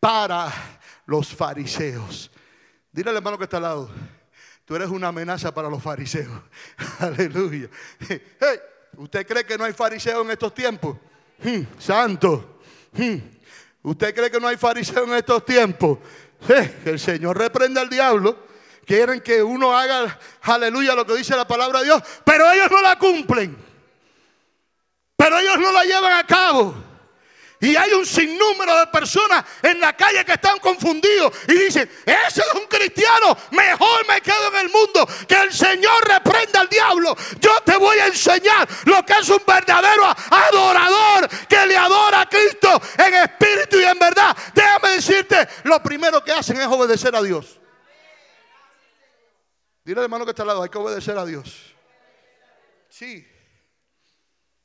para 0.00 0.52
los 1.06 1.34
fariseos. 1.34 2.30
Dile 2.90 3.10
al 3.10 3.16
hermano 3.16 3.38
que 3.38 3.44
está 3.44 3.56
al 3.56 3.62
lado. 3.62 3.90
Tú 4.64 4.76
eres 4.76 4.88
una 4.88 5.08
amenaza 5.08 5.52
para 5.52 5.68
los 5.68 5.82
fariseos. 5.82 6.40
Aleluya. 7.00 7.68
¿Usted 8.96 9.26
cree 9.26 9.44
que 9.44 9.58
no 9.58 9.64
hay 9.64 9.72
fariseos 9.72 10.24
en 10.24 10.30
estos 10.30 10.54
tiempos? 10.54 10.96
Hmm, 11.42 11.62
santo. 11.78 12.60
Hmm. 12.92 13.16
¿Usted 13.82 14.14
cree 14.14 14.30
que 14.30 14.38
no 14.38 14.46
hay 14.46 14.56
fariseos 14.56 15.08
en 15.08 15.14
estos 15.14 15.44
tiempos? 15.44 15.98
que 16.46 16.90
el 16.90 16.98
Señor 16.98 17.38
reprenda 17.38 17.80
al 17.80 17.88
diablo. 17.88 18.36
Quieren 18.84 19.20
que 19.20 19.42
uno 19.42 19.76
haga, 19.76 20.18
aleluya, 20.42 20.94
lo 20.94 21.06
que 21.06 21.16
dice 21.16 21.36
la 21.36 21.46
palabra 21.46 21.80
de 21.80 21.86
Dios. 21.86 22.02
Pero 22.24 22.50
ellos 22.50 22.68
no 22.70 22.82
la 22.82 22.98
cumplen. 22.98 23.56
Pero 25.16 25.38
ellos 25.38 25.58
no 25.58 25.72
la 25.72 25.84
llevan 25.84 26.12
a 26.18 26.26
cabo. 26.26 26.74
Y 27.62 27.76
hay 27.76 27.92
un 27.92 28.04
sinnúmero 28.04 28.76
de 28.76 28.88
personas 28.88 29.44
en 29.62 29.78
la 29.78 29.96
calle 29.96 30.24
que 30.24 30.32
están 30.32 30.58
confundidos 30.58 31.32
y 31.46 31.52
dicen, 31.52 31.88
ese 32.04 32.40
es 32.40 32.54
un 32.54 32.66
cristiano, 32.66 33.36
mejor 33.52 34.04
me 34.08 34.20
quedo 34.20 34.48
en 34.48 34.66
el 34.66 34.68
mundo, 34.68 35.06
que 35.28 35.36
el 35.36 35.52
Señor 35.52 36.04
reprenda 36.04 36.62
al 36.62 36.68
diablo. 36.68 37.16
Yo 37.38 37.60
te 37.64 37.76
voy 37.76 37.98
a 37.98 38.08
enseñar 38.08 38.68
lo 38.84 39.06
que 39.06 39.12
es 39.12 39.28
un 39.28 39.40
verdadero 39.46 40.02
adorador 40.06 41.28
que 41.48 41.64
le 41.66 41.76
adora 41.76 42.22
a 42.22 42.28
Cristo 42.28 42.82
en 42.98 43.14
espíritu 43.14 43.78
y 43.78 43.84
en 43.84 43.98
verdad. 44.00 44.36
Déjame 44.52 44.88
decirte, 44.96 45.48
lo 45.62 45.80
primero 45.80 46.24
que 46.24 46.32
hacen 46.32 46.60
es 46.60 46.66
obedecer 46.66 47.14
a 47.14 47.22
Dios. 47.22 47.60
Dile 49.84 50.00
al 50.00 50.04
hermano 50.04 50.24
que 50.24 50.30
está 50.32 50.42
al 50.42 50.48
lado, 50.48 50.64
hay 50.64 50.68
que 50.68 50.78
obedecer 50.78 51.16
a 51.16 51.24
Dios. 51.24 51.76
Sí, 52.88 53.24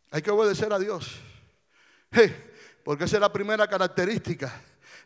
hay 0.09 0.21
que 0.23 0.31
obedecer 0.31 0.73
a 0.73 0.79
Dios. 0.79 1.11
Hey. 2.09 2.46
Porque 2.87 3.03
esa 3.03 3.17
es 3.17 3.21
la 3.21 3.33
primera 3.33 3.67
característica 3.67 4.49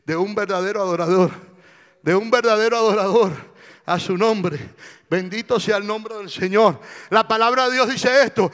de 0.05 0.15
un 0.15 0.35
verdadero 0.35 0.83
adorador. 0.83 1.31
De 2.03 2.13
un 2.13 2.29
verdadero 2.29 2.77
adorador 2.77 3.31
a 3.87 3.99
su 3.99 4.15
nombre. 4.15 4.59
Bendito 5.09 5.59
sea 5.59 5.77
el 5.77 5.87
nombre 5.87 6.15
del 6.15 6.29
Señor. 6.29 6.79
La 7.09 7.27
palabra 7.27 7.65
de 7.65 7.73
Dios 7.73 7.89
dice 7.89 8.21
esto. 8.21 8.51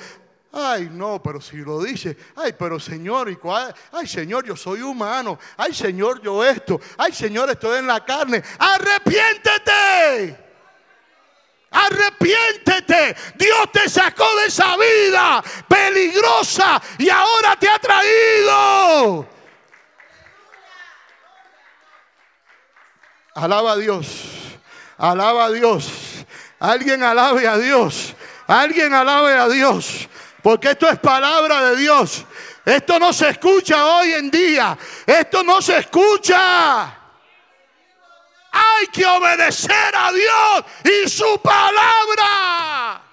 Ay, 0.53 0.89
no, 0.89 1.21
pero 1.21 1.41
si 1.41 1.57
lo 1.57 1.83
dice, 1.83 2.15
ay, 2.37 2.55
pero 2.57 2.79
Señor, 2.79 3.29
¿y 3.29 3.35
cuál? 3.35 3.75
ay, 3.91 4.07
Señor, 4.07 4.45
yo 4.45 4.55
soy 4.55 4.81
humano, 4.81 5.37
ay, 5.57 5.73
Señor, 5.73 6.21
yo 6.21 6.41
esto, 6.41 6.79
ay, 6.97 7.11
Señor, 7.11 7.49
estoy 7.49 7.79
en 7.79 7.87
la 7.87 8.05
carne, 8.05 8.41
arrepiéntete. 8.57 10.46
Arrepiéntete. 11.71 13.15
Dios 13.36 13.71
te 13.71 13.89
sacó 13.89 14.25
de 14.38 14.45
esa 14.47 14.75
vida 14.77 15.43
peligrosa 15.67 16.82
y 16.97 17.10
ahora 17.10 17.56
te 17.58 17.69
ha 17.69 17.80
traído. 17.80 19.27
Alaba 23.36 23.73
a 23.73 23.77
Dios. 23.77 24.08
Alaba 24.97 25.45
a 25.45 25.51
Dios. 25.51 26.25
Alguien 26.60 27.03
alabe 27.03 27.47
a 27.47 27.58
Dios. 27.58 28.15
Alguien 28.47 28.93
alabe 28.93 29.34
a 29.34 29.47
Dios. 29.47 30.10
Porque 30.41 30.71
esto 30.71 30.89
es 30.89 30.97
palabra 30.99 31.62
de 31.69 31.75
Dios. 31.75 32.25
Esto 32.65 32.99
no 32.99 33.13
se 33.13 33.30
escucha 33.30 33.86
hoy 33.86 34.13
en 34.13 34.32
día. 34.32 34.77
Esto 35.06 35.43
no 35.43 35.62
se 35.62 35.77
escucha. 35.77 36.96
Hay 38.51 38.88
que 38.88 39.05
obedecer 39.05 39.95
a 39.95 40.12
Dios 40.12 40.65
y 40.83 41.10
su 41.10 41.39
palabra. 41.41 43.03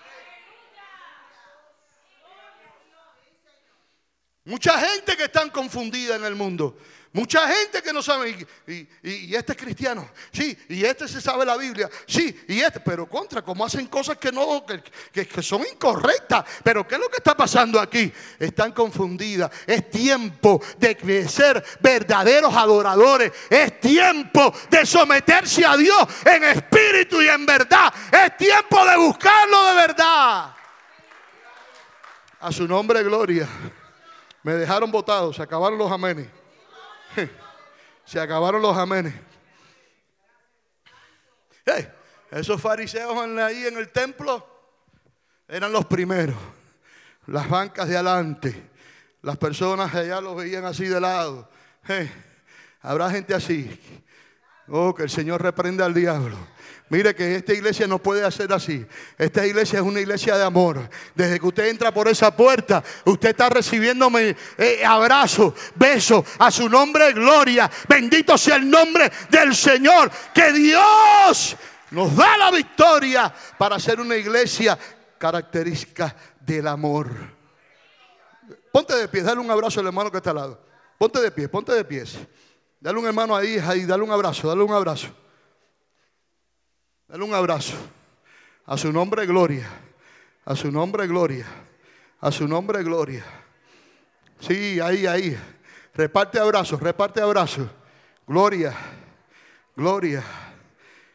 Mucha 4.45 4.79
gente 4.79 5.17
que 5.17 5.25
está 5.25 5.51
confundida 5.51 6.17
en 6.17 6.25
el 6.25 6.35
mundo. 6.35 6.77
Mucha 7.15 7.47
gente 7.47 7.81
que 7.81 7.93
no 7.93 8.03
sabe, 8.03 8.45
y, 8.67 9.33
este 9.37 9.53
es 9.53 9.59
cristiano, 9.59 10.11
sí, 10.33 10.59
y 10.69 10.85
este 10.85 11.07
se 11.07 11.21
sabe 11.21 11.45
la 11.47 11.57
Biblia, 11.57 11.89
sí, 12.09 12.45
y 12.49 12.61
este, 12.61 12.81
pero 12.81 13.09
contra, 13.09 13.41
como 13.41 13.65
hacen 13.65 13.87
cosas 13.87 14.19
que 14.19 14.33
no, 14.33 14.67
que, 14.67 15.25
que, 15.25 15.41
son 15.41 15.63
incorrectas. 15.65 16.45
Pero 16.65 16.85
¿qué 16.89 16.97
es 16.97 17.01
lo 17.01 17.09
que 17.09 17.19
está 17.19 17.37
pasando 17.37 17.79
aquí? 17.79 18.13
Están 18.37 18.73
confundidas. 18.73 19.49
Es 19.65 19.89
tiempo 19.91 20.61
de 20.77 21.29
ser 21.29 21.65
verdaderos 21.79 22.53
adoradores. 22.53 23.31
Es 23.49 23.79
tiempo 23.79 24.53
de 24.69 24.85
someterse 24.85 25.65
a 25.65 25.77
Dios 25.77 26.09
en 26.25 26.43
espíritu 26.43 27.23
y 27.23 27.29
en 27.29 27.47
verdad. 27.47 27.95
Es 28.11 28.37
tiempo 28.37 28.85
de 28.85 28.97
buscarlo 28.97 29.67
de 29.67 29.75
verdad. 29.75 30.53
A 32.41 32.51
su 32.51 32.67
nombre, 32.67 33.05
gloria. 33.05 33.49
Me 34.43 34.55
dejaron 34.55 34.91
votados, 34.91 35.37
se 35.37 35.43
acabaron 35.43 35.79
los 35.79 35.93
amenes. 35.93 36.44
Se 38.05 38.21
acabaron 38.21 38.63
los 38.63 38.77
amenes. 38.77 39.15
esos 42.31 42.61
fariseos 42.61 43.17
ahí 43.39 43.67
en 43.67 43.77
el 43.79 43.91
templo 43.91 44.47
eran 45.49 45.73
los 45.73 45.87
primeros. 45.87 46.37
Las 47.27 47.49
bancas 47.49 47.89
de 47.89 47.95
adelante. 47.95 48.71
Las 49.23 49.39
personas 49.39 49.95
allá 49.95 50.21
los 50.21 50.37
veían 50.37 50.65
así 50.65 50.87
de 50.87 51.01
lado. 51.01 51.51
habrá 52.83 53.11
gente 53.11 53.35
así. 53.35 53.81
Oh, 54.69 54.95
que 54.95 55.05
el 55.05 55.11
Señor 55.11 55.43
reprenda 55.43 55.87
al 55.87 55.95
diablo. 55.95 56.37
Mire 56.95 57.13
que 57.13 57.35
esta 57.35 57.53
iglesia 57.53 57.89
no 57.89 57.99
puede 57.99 58.25
hacer 58.25 58.53
así. 58.53 58.87
Esta 59.19 59.45
iglesia 59.45 59.81
es 59.81 59.85
una 59.85 59.99
iglesia 59.99 60.37
de 60.37 60.45
amor. 60.45 60.89
Desde 61.13 61.41
que 61.41 61.47
usted 61.47 61.67
entra 61.67 61.93
por 61.93 62.07
esa 62.07 62.37
puerta, 62.37 62.85
usted 63.05 63.31
está 63.31 63.49
recibiéndome 63.49 64.37
eh, 64.57 64.85
abrazo, 64.87 65.53
beso 65.75 66.25
a 66.39 66.53
su 66.53 66.69
nombre, 66.69 67.13
gloria. 67.13 67.69
Bendito 67.89 68.39
sea 68.39 68.55
el 68.55 68.71
nombre 68.71 69.11
del 69.29 69.57
Señor. 69.57 70.09
Que 70.33 70.53
Dios 70.53 71.57
nos 71.91 72.15
da 72.15 72.39
la 72.39 72.53
victoria 72.53 73.35
para 73.59 73.81
ser 73.81 73.99
una 73.99 74.15
iglesia 74.15 74.79
característica 75.19 76.15
del 76.39 76.69
amor. 76.69 77.11
Ponte 78.71 78.95
de 78.95 79.09
pie, 79.09 79.23
dale 79.23 79.41
un 79.41 79.51
abrazo 79.51 79.81
al 79.81 79.87
hermano 79.87 80.13
que 80.13 80.19
está 80.19 80.31
al 80.31 80.37
lado. 80.37 80.65
Ponte 80.97 81.21
de 81.21 81.33
pie, 81.33 81.49
ponte 81.49 81.73
de 81.73 81.85
pies. 81.85 82.19
Dale 82.79 82.97
un 82.97 83.07
hermano 83.07 83.35
ahí, 83.35 83.59
ahí, 83.59 83.85
dale 83.85 84.05
un 84.05 84.13
abrazo, 84.13 84.47
dale 84.47 84.63
un 84.63 84.73
abrazo. 84.73 85.24
Dale 87.15 87.27
un 87.27 87.33
abrazo. 87.33 87.77
A 88.67 88.77
su 88.77 88.93
nombre, 88.93 89.25
gloria. 89.25 89.71
A 90.45 90.57
su 90.57 90.73
nombre, 90.73 91.07
gloria. 91.07 91.47
A 92.21 92.33
su 92.33 92.49
nombre, 92.49 92.83
gloria. 92.83 93.25
Sí, 94.41 94.81
ahí, 94.81 95.07
ahí. 95.07 95.39
Reparte 95.95 96.41
abrazos, 96.41 96.81
reparte 96.81 97.21
abrazos. 97.21 97.69
Gloria, 98.27 98.75
gloria. 99.77 100.25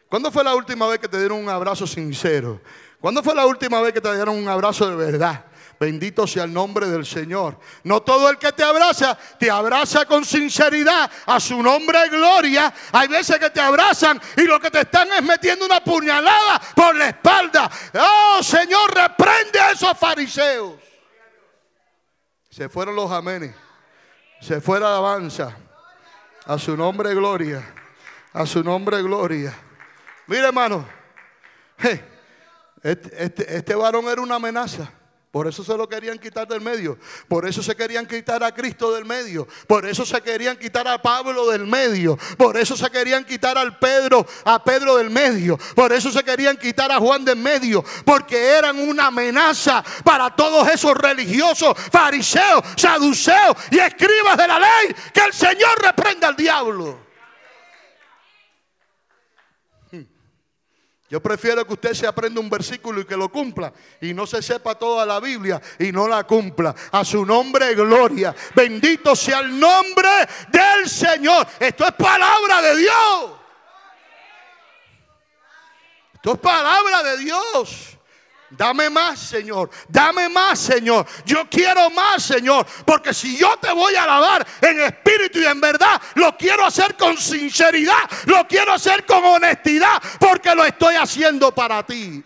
¿Cuándo 0.07 0.31
fue 0.31 0.41
la 0.41 0.55
última 0.55 0.88
vez 0.88 0.99
que 0.99 1.09
te 1.09 1.19
dieron 1.19 1.38
un 1.38 1.49
abrazo 1.49 1.85
sincero? 1.85 2.62
¿Cuándo 3.01 3.21
fue 3.21 3.35
la 3.35 3.45
última 3.45 3.81
vez 3.81 3.91
que 3.91 3.99
te 3.99 4.15
dieron 4.15 4.38
un 4.38 4.47
abrazo 4.47 4.89
de 4.89 4.95
verdad? 4.95 5.47
Bendito 5.80 6.28
sea 6.28 6.44
el 6.44 6.52
nombre 6.52 6.88
del 6.88 7.06
Señor. 7.06 7.58
No 7.84 8.02
todo 8.02 8.30
el 8.30 8.38
que 8.38 8.52
te 8.52 8.63
abraza, 8.63 9.18
te 9.39 9.50
abraza 9.50 10.06
con 10.06 10.26
sinceridad. 10.26 11.10
A 11.26 11.39
su 11.39 11.63
nombre 11.63 12.10
gloria. 12.10 12.74
Hay 12.92 13.08
veces 13.08 13.39
que 13.39 13.50
te 13.50 13.62
abrazan 13.62 14.20
y 14.36 14.42
lo 14.42 14.60
que 14.60 14.70
te 14.70 14.82
están 14.82 15.10
es 15.13 15.24
metiendo 15.24 15.65
una 15.65 15.82
puñalada 15.82 16.60
por 16.76 16.94
la 16.98 17.08
espalda. 17.08 17.72
Oh 17.94 18.44
Señor, 18.44 18.94
reprende 18.94 19.58
a 19.58 19.72
esos 19.72 19.98
fariseos. 19.98 20.74
Se 22.50 22.68
fueron 22.68 22.96
los 22.96 23.10
amenes. 23.10 23.56
Se 24.42 24.60
fue 24.60 24.82
la 24.82 24.88
alabanza. 24.88 25.56
A 26.46 26.58
su 26.58 26.76
nombre 26.76 27.13
gloria. 27.15 27.63
A 28.34 28.46
su 28.46 28.62
nombre 28.62 29.02
gloria. 29.02 29.58
Mire 30.28 30.48
hermano. 30.48 30.86
este, 32.84 33.24
este, 33.24 33.56
este 33.56 33.76
varón 33.76 34.10
era 34.10 34.22
una 34.22 34.36
amenaza. 34.36 34.92
Por 35.32 35.46
eso 35.46 35.63
se 35.63 35.78
lo 35.78 35.88
querían 35.88 36.18
quitar 36.18 36.48
del 36.48 36.60
medio. 36.60 36.98
Por 37.28 37.48
eso 37.48 37.62
se 37.62 37.76
querían 37.76 38.08
quitar 38.08 38.44
a 38.44 38.52
Cristo 38.52 38.92
del 38.92 39.06
medio. 39.06 39.48
Por 39.68 39.86
eso 39.86 40.04
se 40.04 40.20
querían 40.22 40.58
quitar 40.58 40.88
a 40.88 41.00
Pablo 41.00 41.52
del 41.52 41.68
medio. 41.68 42.18
Por 42.36 42.58
eso 42.58 42.76
se 42.76 42.89
querían 42.89 43.24
quitar 43.24 43.56
al 43.56 43.78
Pedro, 43.78 44.26
a 44.44 44.63
Pedro 44.63 44.96
del 44.96 45.12
medio. 45.12 45.56
Por 45.76 45.94
eso 45.94 46.12
se 46.12 46.24
querían 46.24 46.58
quitar 46.58 46.92
a 46.92 46.98
Juan 46.98 47.24
del 47.24 47.38
medio. 47.38 47.86
Porque 48.04 48.58
eran 48.58 48.80
una 48.80 49.08
amenaza 49.08 49.84
para 50.04 50.36
todos 50.36 50.68
esos 50.68 50.98
religiosos, 50.98 51.78
fariseos, 51.92 52.63
saduceos 52.76 53.56
y 53.70 53.78
escribas 53.78 54.36
de 54.36 54.48
la 54.48 54.60
ley. 54.60 54.96
Que 55.13 55.26
el 55.26 55.34
Señor 55.34 55.80
reprenda 55.80 56.30
al 56.30 56.36
diablo. 56.36 57.09
Yo 61.10 61.19
prefiero 61.19 61.65
que 61.65 61.74
usted 61.74 61.93
se 61.95 62.06
aprenda 62.06 62.39
un 62.39 62.50
versículo 62.50 63.02
y 63.02 63.06
que 63.06 63.17
lo 63.17 63.32
cumpla 63.32 63.74
y 64.00 64.13
no 64.13 64.28
se 64.28 64.43
sepa 64.43 64.76
toda 64.76 65.08
la 65.08 65.19
Biblia 65.19 65.60
y 65.80 65.91
no 65.91 66.08
la 66.08 66.24
cumpla. 66.24 66.76
A 66.91 67.04
su 67.04 67.26
nombre 67.26 67.74
gloria. 67.74 68.36
Bendito 68.54 69.15
sea 69.15 69.39
el 69.39 69.60
nombre 69.60 70.08
del 70.50 70.88
Señor. 70.88 71.48
Esto 71.60 71.86
es 71.86 71.93
palabra 71.93 72.62
de 72.62 72.78
Dios. 72.78 73.32
Esto 76.13 76.34
es 76.34 76.39
palabra 76.39 77.02
de 77.02 77.17
Dios. 77.17 77.98
Dame 78.51 78.89
más, 78.89 79.19
Señor. 79.19 79.69
Dame 79.88 80.27
más, 80.27 80.59
Señor. 80.59 81.05
Yo 81.25 81.47
quiero 81.49 81.89
más, 81.91 82.23
Señor. 82.23 82.65
Porque 82.85 83.13
si 83.13 83.38
yo 83.38 83.55
te 83.57 83.71
voy 83.71 83.95
a 83.95 84.03
alabar 84.03 84.45
en 84.62 84.81
espíritu 84.81 85.39
y 85.39 85.45
en 85.45 85.62
verdad, 85.62 86.01
lo 86.15 86.35
quiero 86.35 86.65
hacer 86.65 86.95
con 86.95 87.15
sinceridad. 87.17 88.09
Lo 88.25 88.47
quiero 88.47 88.73
hacer 88.73 89.05
con 89.05 89.23
honestidad. 89.23 90.01
Porque 90.19 90.55
lo 90.55 90.65
estoy 90.65 90.95
haciendo 90.95 91.53
para 91.53 91.85
ti. 91.85 92.23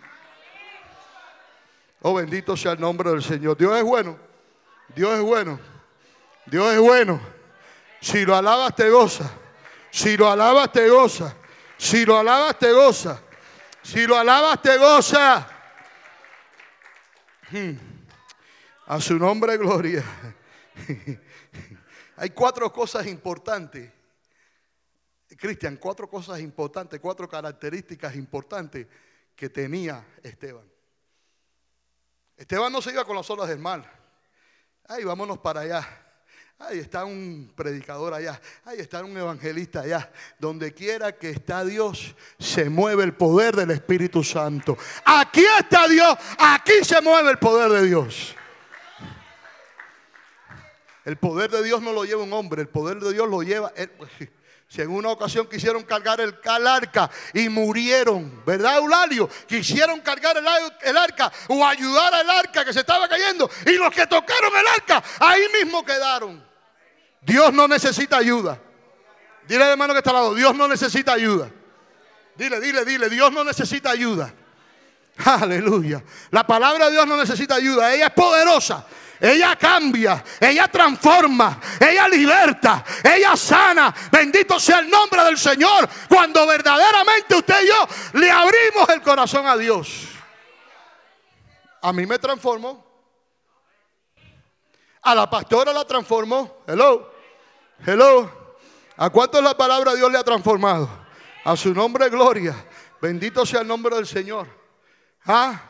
Oh, 2.01 2.13
bendito 2.13 2.55
sea 2.55 2.73
el 2.73 2.79
nombre 2.79 3.09
del 3.11 3.23
Señor. 3.23 3.57
Dios 3.57 3.75
es 3.77 3.83
bueno. 3.83 4.17
Dios 4.95 5.13
es 5.13 5.21
bueno. 5.21 5.59
Dios 6.45 6.73
es 6.73 6.79
bueno. 6.79 7.19
Si 7.99 8.25
lo 8.25 8.35
alabas, 8.35 8.75
te 8.75 8.89
goza. 8.89 9.29
Si 9.91 10.15
lo 10.15 10.29
alabas, 10.29 10.71
te 10.71 10.89
goza. 10.89 11.35
Si 11.77 12.05
lo 12.05 12.17
alabas, 12.17 12.57
te 12.59 12.71
goza. 12.71 13.21
Si 13.81 14.07
lo 14.07 14.17
alabas, 14.17 14.61
te 14.61 14.77
goza. 14.77 15.47
A 18.87 18.99
su 18.99 19.17
nombre, 19.19 19.57
gloria. 19.57 20.03
Hay 22.17 22.29
cuatro 22.31 22.71
cosas 22.71 23.05
importantes. 23.07 23.91
Cristian, 25.37 25.77
cuatro 25.77 26.09
cosas 26.09 26.39
importantes, 26.39 26.99
cuatro 26.99 27.27
características 27.27 28.15
importantes 28.15 28.87
que 29.35 29.49
tenía 29.49 30.05
Esteban. 30.21 30.69
Esteban 32.37 32.71
no 32.71 32.81
se 32.81 32.91
iba 32.91 33.05
con 33.05 33.15
las 33.15 33.29
olas 33.29 33.47
del 33.47 33.59
mal. 33.59 33.89
Ay, 34.87 35.03
vámonos 35.03 35.37
para 35.39 35.61
allá. 35.61 36.02
Ahí 36.59 36.79
está 36.79 37.03
un 37.03 37.51
predicador 37.55 38.13
allá. 38.13 38.39
Ahí 38.63 38.79
está 38.79 39.03
un 39.03 39.17
evangelista 39.17 39.81
allá. 39.81 40.11
Donde 40.39 40.73
quiera 40.73 41.11
que 41.11 41.29
está 41.29 41.65
Dios, 41.65 42.15
se 42.39 42.69
mueve 42.69 43.03
el 43.03 43.13
poder 43.13 43.55
del 43.55 43.71
Espíritu 43.71 44.23
Santo. 44.23 44.77
Aquí 45.03 45.43
está 45.59 45.87
Dios. 45.87 46.15
Aquí 46.37 46.83
se 46.83 47.01
mueve 47.01 47.31
el 47.31 47.37
poder 47.37 47.71
de 47.71 47.87
Dios. 47.87 48.35
El 51.03 51.17
poder 51.17 51.51
de 51.51 51.63
Dios 51.63 51.81
no 51.81 51.91
lo 51.91 52.05
lleva 52.05 52.23
un 52.23 52.31
hombre. 52.31 52.61
El 52.61 52.69
poder 52.69 52.99
de 52.99 53.11
Dios 53.11 53.27
lo 53.27 53.43
lleva. 53.43 53.73
Si 54.73 54.81
en 54.81 54.89
una 54.89 55.09
ocasión 55.09 55.47
quisieron 55.47 55.83
cargar 55.83 56.19
el, 56.19 56.35
arca 56.67 57.07
y 57.31 57.47
murieron, 57.47 58.41
¿verdad, 58.43 58.77
Eulalio? 58.77 59.29
Quisieron 59.47 60.01
cargar 60.01 60.35
el, 60.35 60.45
el, 60.81 60.97
arca 60.97 61.31
o 61.49 61.63
ayudar 61.63 62.11
al 62.15 62.27
arca 62.27 62.65
que 62.65 62.73
se 62.73 62.79
estaba 62.79 63.07
cayendo. 63.07 63.47
Y 63.67 63.73
los 63.73 63.93
que 63.93 64.07
tocaron 64.07 64.51
el 64.57 64.65
arca, 64.65 65.03
ahí 65.19 65.43
mismo 65.61 65.85
quedaron. 65.85 66.43
Dios 67.21 67.53
no 67.53 67.67
necesita 67.67 68.17
ayuda. 68.17 68.59
Dile 69.47 69.63
al 69.63 69.69
hermano 69.73 69.93
que 69.93 69.99
está 69.99 70.09
al 70.09 70.15
lado, 70.15 70.33
Dios 70.33 70.55
no 70.55 70.67
necesita 70.67 71.13
ayuda. 71.13 71.51
Dile, 72.35 72.59
dile, 72.59 72.83
dile, 72.83 73.09
Dios 73.11 73.31
no 73.31 73.43
necesita 73.43 73.91
ayuda. 73.91 74.33
Aleluya. 75.23 76.03
La 76.31 76.47
palabra 76.47 76.87
de 76.87 76.93
Dios 76.93 77.05
no 77.05 77.15
necesita 77.15 77.53
ayuda. 77.53 77.93
Ella 77.93 78.07
es 78.07 78.13
poderosa. 78.13 78.87
Ella 79.23 79.55
cambia, 79.55 80.21
ella 80.37 80.67
transforma, 80.67 81.57
ella 81.79 82.09
liberta, 82.09 82.83
ella 83.01 83.37
sana. 83.37 83.95
Bendito 84.11 84.59
sea 84.59 84.79
el 84.79 84.89
nombre 84.89 85.23
del 85.23 85.37
Señor. 85.37 85.87
Cuando 86.09 86.45
verdaderamente 86.45 87.33
usted 87.33 87.63
y 87.63 87.67
yo 87.67 88.19
le 88.19 88.29
abrimos 88.29 88.89
el 88.89 89.01
corazón 89.01 89.47
a 89.47 89.55
Dios. 89.55 90.09
A 91.81 91.93
mí 91.93 92.05
me 92.05 92.19
transformó. 92.19 92.85
A 95.03 95.15
la 95.15 95.29
pastora 95.29 95.71
la 95.71 95.85
transformó. 95.85 96.57
Hello. 96.67 97.09
Hello. 97.85 98.57
¿A 98.97 99.09
cuántos 99.09 99.41
la 99.41 99.55
palabra 99.55 99.91
de 99.91 99.99
Dios 99.99 100.11
le 100.11 100.17
ha 100.17 100.23
transformado? 100.25 100.89
A 101.45 101.55
su 101.55 101.73
nombre, 101.73 102.09
gloria. 102.09 102.53
Bendito 103.01 103.45
sea 103.45 103.61
el 103.61 103.67
nombre 103.69 103.95
del 103.95 104.05
Señor. 104.05 104.49
Ah, 105.25 105.61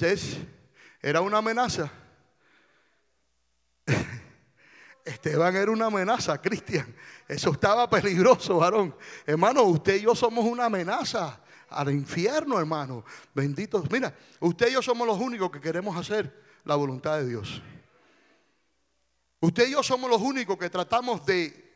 es, 0.00 0.36
era 1.00 1.20
una 1.20 1.38
amenaza. 1.38 1.92
Esteban 5.04 5.56
era 5.56 5.70
una 5.70 5.86
amenaza, 5.86 6.40
Cristian. 6.40 6.94
Eso 7.26 7.50
estaba 7.52 7.88
peligroso, 7.88 8.58
varón. 8.58 8.94
Hermano, 9.26 9.62
usted 9.64 9.96
y 9.96 10.02
yo 10.02 10.14
somos 10.14 10.44
una 10.44 10.66
amenaza 10.66 11.40
al 11.68 11.90
infierno, 11.90 12.58
hermano. 12.58 13.04
Bendito. 13.34 13.82
Mira, 13.90 14.14
usted 14.40 14.68
y 14.68 14.72
yo 14.72 14.82
somos 14.82 15.06
los 15.06 15.18
únicos 15.18 15.50
que 15.50 15.60
queremos 15.60 15.96
hacer 15.96 16.42
la 16.64 16.74
voluntad 16.74 17.18
de 17.18 17.28
Dios. 17.28 17.62
Usted 19.40 19.68
y 19.68 19.72
yo 19.72 19.82
somos 19.82 20.10
los 20.10 20.20
únicos 20.20 20.58
que 20.58 20.68
tratamos 20.68 21.24
de 21.24 21.70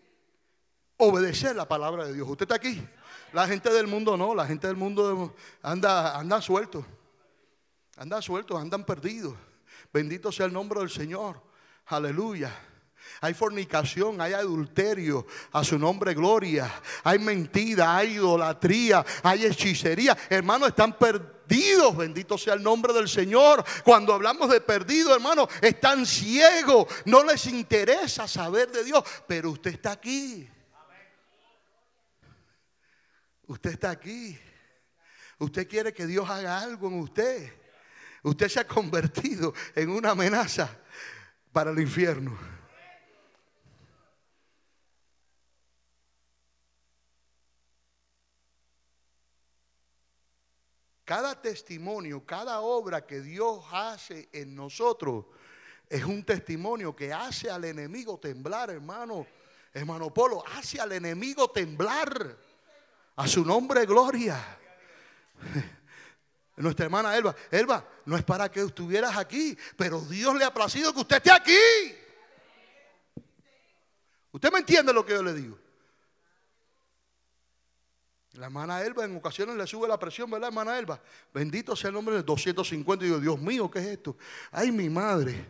obedecer 0.98 1.57
la 1.57 1.66
palabra 1.66 2.07
de 2.07 2.12
Dios. 2.12 2.29
Usted 2.29 2.44
está 2.44 2.57
aquí. 2.57 2.87
La 3.33 3.48
gente 3.48 3.72
del 3.72 3.87
mundo 3.87 4.16
no, 4.16 4.35
la 4.35 4.46
gente 4.46 4.66
del 4.66 4.77
mundo 4.77 5.35
anda, 5.62 6.16
anda 6.18 6.40
suelto. 6.40 6.85
Anda 7.96 8.20
suelto, 8.20 8.59
andan 8.59 8.85
perdidos. 8.85 9.35
Bendito 9.92 10.31
sea 10.31 10.46
el 10.46 10.53
nombre 10.53 10.81
del 10.81 10.90
Señor. 10.90 11.40
Aleluya. 11.87 12.53
Hay 13.20 13.35
fornicación, 13.35 14.20
hay 14.20 14.33
adulterio, 14.33 15.27
a 15.53 15.64
su 15.64 15.79
nombre 15.79 16.14
gloria. 16.14 16.70
Hay 17.05 17.18
mentira, 17.18 17.97
hay 17.97 18.14
idolatría, 18.14 19.05
hay 19.23 19.47
hechicería. 19.47 20.16
Hermanos, 20.29 20.68
están 20.68 20.99
perdidos 20.99 21.97
bendito 21.97 22.38
sea 22.38 22.55
el 22.55 22.62
nombre 22.62 22.92
del 22.92 23.09
Señor. 23.09 23.64
Cuando 23.85 24.14
hablamos 24.14 24.51
de 24.51 24.61
perdido, 24.61 25.14
hermano, 25.14 25.49
están 25.61 26.07
ciegos, 26.07 26.87
no 27.05 27.23
les 27.25 27.47
interesa 27.47 28.27
saber 28.27 28.70
de 28.70 28.85
Dios, 28.85 29.05
pero 29.27 29.51
usted 29.51 29.73
está 29.73 29.92
aquí. 29.92 30.49
Usted 33.47 33.70
está 33.73 33.90
aquí. 33.90 34.38
Usted 35.38 35.68
quiere 35.68 35.92
que 35.92 36.07
Dios 36.07 36.29
haga 36.29 36.61
algo 36.61 36.88
en 36.88 37.01
usted. 37.01 37.53
Usted 38.23 38.49
se 38.49 38.61
ha 38.61 38.66
convertido 38.66 39.53
en 39.75 39.90
una 39.90 40.11
amenaza 40.12 40.84
para 41.55 41.71
el 41.71 41.79
infierno. 41.79 42.37
Cada 51.05 51.40
testimonio, 51.40 52.27
cada 52.27 52.61
obra 52.61 53.07
que 53.07 53.21
Dios 53.21 53.64
hace 53.71 54.29
en 54.33 54.57
nosotros 54.57 55.27
es 55.88 56.03
un 56.03 56.25
testimonio 56.25 56.97
que 56.97 57.12
hace 57.12 57.49
al 57.49 57.64
enemigo 57.64 58.19
temblar, 58.19 58.71
hermano. 58.71 59.25
Hermano 59.73 60.12
Polo, 60.12 60.43
hace 60.57 60.81
al 60.81 60.90
enemigo 60.90 61.51
temblar. 61.51 62.37
A 63.14 63.29
su 63.29 63.45
nombre, 63.45 63.87
gloria. 63.87 64.59
Nuestra 66.57 66.85
hermana 66.85 67.17
Elba, 67.17 67.35
Elba, 67.51 67.85
no 68.05 68.17
es 68.17 68.23
para 68.23 68.51
que 68.51 68.61
estuvieras 68.61 69.17
aquí, 69.17 69.59
pero 69.77 70.01
Dios 70.01 70.37
le 70.37 70.45
ha 70.45 70.55
placido 70.55 70.93
que 70.93 71.01
usted 71.01 71.17
esté 71.17 71.33
aquí. 71.33 71.59
¿Usted 74.31 74.53
me 74.53 74.59
entiende 74.61 74.93
lo 74.93 75.05
que 75.05 75.14
yo 75.14 75.23
le 75.23 75.35
digo? 75.35 75.59
La 78.35 78.47
hermana 78.47 78.83
Elba 78.83 79.05
en 79.05 79.17
ocasiones 79.17 79.57
le 79.57 79.67
sube 79.67 79.87
la 79.87 79.98
presión, 79.98 80.31
¿verdad, 80.31 80.48
hermana 80.48 80.79
Elba? 80.79 81.00
Bendito 81.33 81.77
sea 81.77 81.88
el 81.88 81.94
nombre 81.94 82.17
de 82.17 82.23
250. 82.23 83.05
Y 83.05 83.09
digo, 83.09 83.21
Dios 83.21 83.40
mío, 83.40 83.71
¿qué 83.71 83.79
es 83.81 83.87
esto? 83.87 84.17
Ay, 84.50 84.73
mi 84.73 84.90
madre. 84.90 85.46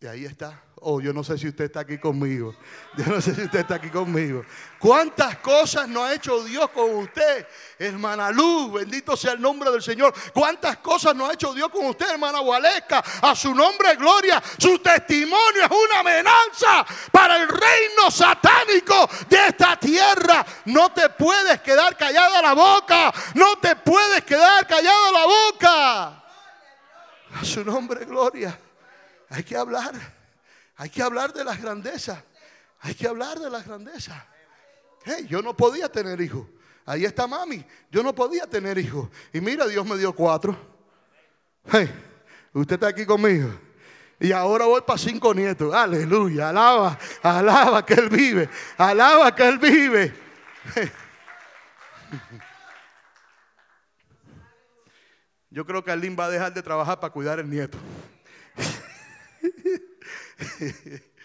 Y 0.00 0.06
ahí 0.06 0.24
está. 0.24 0.62
Oh, 0.80 1.00
yo 1.00 1.12
no 1.12 1.24
sé 1.24 1.38
si 1.38 1.48
usted 1.48 1.64
está 1.64 1.80
aquí 1.80 1.96
conmigo. 1.96 2.54
Yo 2.96 3.06
no 3.06 3.20
sé 3.20 3.34
si 3.34 3.42
usted 3.42 3.60
está 3.60 3.76
aquí 3.76 3.88
conmigo. 3.88 4.44
¿Cuántas 4.78 5.38
cosas 5.38 5.88
no 5.88 6.04
ha 6.04 6.14
hecho 6.14 6.44
Dios 6.44 6.68
con 6.70 6.94
usted, 6.96 7.46
hermana 7.78 8.30
Luz? 8.30 8.72
Bendito 8.72 9.16
sea 9.16 9.32
el 9.32 9.40
nombre 9.40 9.70
del 9.70 9.82
Señor. 9.82 10.12
¿Cuántas 10.34 10.76
cosas 10.78 11.16
no 11.16 11.26
ha 11.26 11.32
hecho 11.32 11.54
Dios 11.54 11.70
con 11.70 11.86
usted, 11.86 12.10
hermana 12.10 12.40
Gualesca? 12.40 13.02
A 13.22 13.34
su 13.34 13.54
nombre, 13.54 13.96
gloria. 13.96 14.42
Su 14.58 14.78
testimonio 14.78 15.64
es 15.64 15.70
una 15.70 16.00
amenaza 16.00 16.86
para 17.10 17.42
el 17.42 17.48
reino 17.48 18.10
satánico 18.10 19.08
de 19.28 19.46
esta 19.48 19.80
tierra. 19.80 20.44
No 20.66 20.92
te 20.92 21.08
puedes 21.08 21.60
quedar 21.62 21.96
callada 21.96 22.42
la 22.42 22.52
boca. 22.52 23.12
No 23.34 23.56
te 23.58 23.76
puedes 23.76 24.24
quedar 24.24 24.66
callada 24.66 25.12
la 25.12 25.24
boca. 25.24 26.24
A 27.34 27.44
su 27.44 27.64
nombre, 27.64 28.04
gloria. 28.04 28.58
Hay 29.30 29.42
que 29.42 29.56
hablar. 29.56 30.15
Hay 30.76 30.90
que 30.90 31.02
hablar 31.02 31.32
de 31.32 31.44
las 31.44 31.60
grandezas. 31.60 32.22
Hay 32.80 32.94
que 32.94 33.08
hablar 33.08 33.38
de 33.38 33.50
las 33.50 33.66
grandezas. 33.66 34.22
Hey, 35.04 35.26
yo 35.28 35.40
no 35.40 35.56
podía 35.56 35.88
tener 35.88 36.20
hijos. 36.20 36.46
Ahí 36.84 37.04
está 37.04 37.26
mami. 37.26 37.64
Yo 37.90 38.02
no 38.02 38.14
podía 38.14 38.46
tener 38.46 38.78
hijos. 38.78 39.08
Y 39.32 39.40
mira, 39.40 39.66
Dios 39.66 39.86
me 39.86 39.96
dio 39.96 40.14
cuatro. 40.14 40.56
Hey, 41.64 41.90
usted 42.52 42.74
está 42.74 42.88
aquí 42.88 43.06
conmigo. 43.06 43.48
Y 44.20 44.32
ahora 44.32 44.66
voy 44.66 44.82
para 44.82 44.98
cinco 44.98 45.34
nietos. 45.34 45.74
Aleluya. 45.74 46.50
Alaba, 46.50 46.98
alaba 47.22 47.84
que 47.84 47.94
Él 47.94 48.08
vive. 48.08 48.48
Alaba 48.76 49.34
que 49.34 49.48
Él 49.48 49.58
vive. 49.58 50.14
Yo 55.50 55.64
creo 55.64 55.82
que 55.82 55.90
Alín 55.90 56.16
va 56.18 56.26
a 56.26 56.30
dejar 56.30 56.52
de 56.52 56.62
trabajar 56.62 57.00
para 57.00 57.12
cuidar 57.12 57.38
el 57.40 57.48
nieto. 57.48 57.78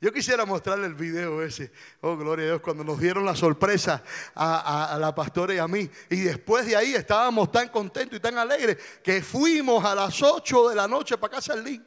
Yo 0.00 0.12
quisiera 0.12 0.44
mostrarle 0.44 0.86
el 0.86 0.94
video 0.94 1.42
ese. 1.42 1.72
Oh, 2.02 2.16
gloria 2.16 2.44
a 2.44 2.48
Dios, 2.48 2.60
cuando 2.60 2.84
nos 2.84 3.00
dieron 3.00 3.24
la 3.24 3.34
sorpresa 3.34 4.02
a, 4.34 4.98
la 5.00 5.14
pastora 5.14 5.54
y 5.54 5.58
a 5.58 5.66
mí. 5.66 5.88
Y 6.10 6.16
después 6.16 6.66
de 6.66 6.76
ahí 6.76 6.94
estábamos 6.94 7.50
tan 7.50 7.68
contentos 7.68 8.18
y 8.18 8.20
tan 8.20 8.36
alegres 8.36 8.76
que 9.02 9.22
fuimos 9.22 9.82
a 9.82 9.94
las 9.94 10.22
8 10.22 10.68
de 10.68 10.74
la 10.74 10.86
noche 10.86 11.16
para 11.16 11.36
casa 11.36 11.56
de 11.56 11.62
Lin. 11.62 11.86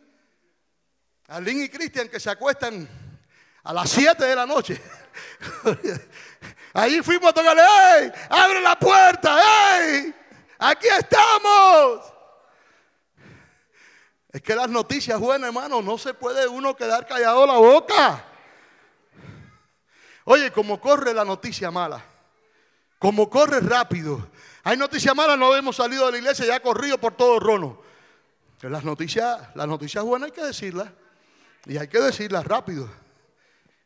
Alín 1.28 1.62
y 1.62 1.70
Cristian 1.70 2.10
que 2.10 2.20
se 2.20 2.32
acuestan 2.32 2.90
a 3.64 3.74
las 3.74 3.90
7 3.90 4.26
de 4.26 4.36
la 4.36 4.48
noche. 4.48 4.82
Ahí 6.74 7.02
fuimos 7.04 7.30
a 7.30 7.34
tocarle. 7.34 7.62
¡Abre 8.30 8.62
la 8.62 8.80
puerta! 8.80 9.38
¡Ey! 9.80 10.12
¡Aquí 10.58 10.88
estamos! 10.88 12.17
Es 14.38 14.44
que 14.44 14.56
las 14.56 14.70
noticias 14.70 15.20
buenas, 15.20 15.48
hermano, 15.48 15.82
no 15.82 15.98
se 15.98 16.14
puede 16.14 16.48
uno 16.48 16.76
quedar 16.76 17.08
callado 17.08 17.48
la 17.48 17.56
boca. 17.56 18.24
Oye, 20.26 20.52
como 20.52 20.80
corre 20.80 21.12
la 21.12 21.26
noticia 21.26 21.72
mala, 21.72 22.06
como 23.00 23.32
corre 23.32 23.62
rápido. 23.62 24.30
Hay 24.64 24.78
noticias 24.78 25.16
malas, 25.16 25.40
no 25.40 25.56
hemos 25.56 25.78
salido 25.78 26.06
de 26.06 26.12
la 26.12 26.18
iglesia 26.20 26.46
ya 26.46 26.60
corrido 26.60 27.00
por 27.00 27.16
todo 27.16 27.38
el 27.38 27.42
rono. 27.42 27.82
Las 28.62 28.84
noticias, 28.84 29.42
las 29.56 29.68
noticias 29.68 30.04
buenas 30.04 30.28
hay 30.28 30.36
que 30.36 30.44
decirlas. 30.44 30.90
Y 31.66 31.80
hay 31.80 31.88
que 31.88 32.00
decirlas 32.00 32.46
rápido. 32.46 32.88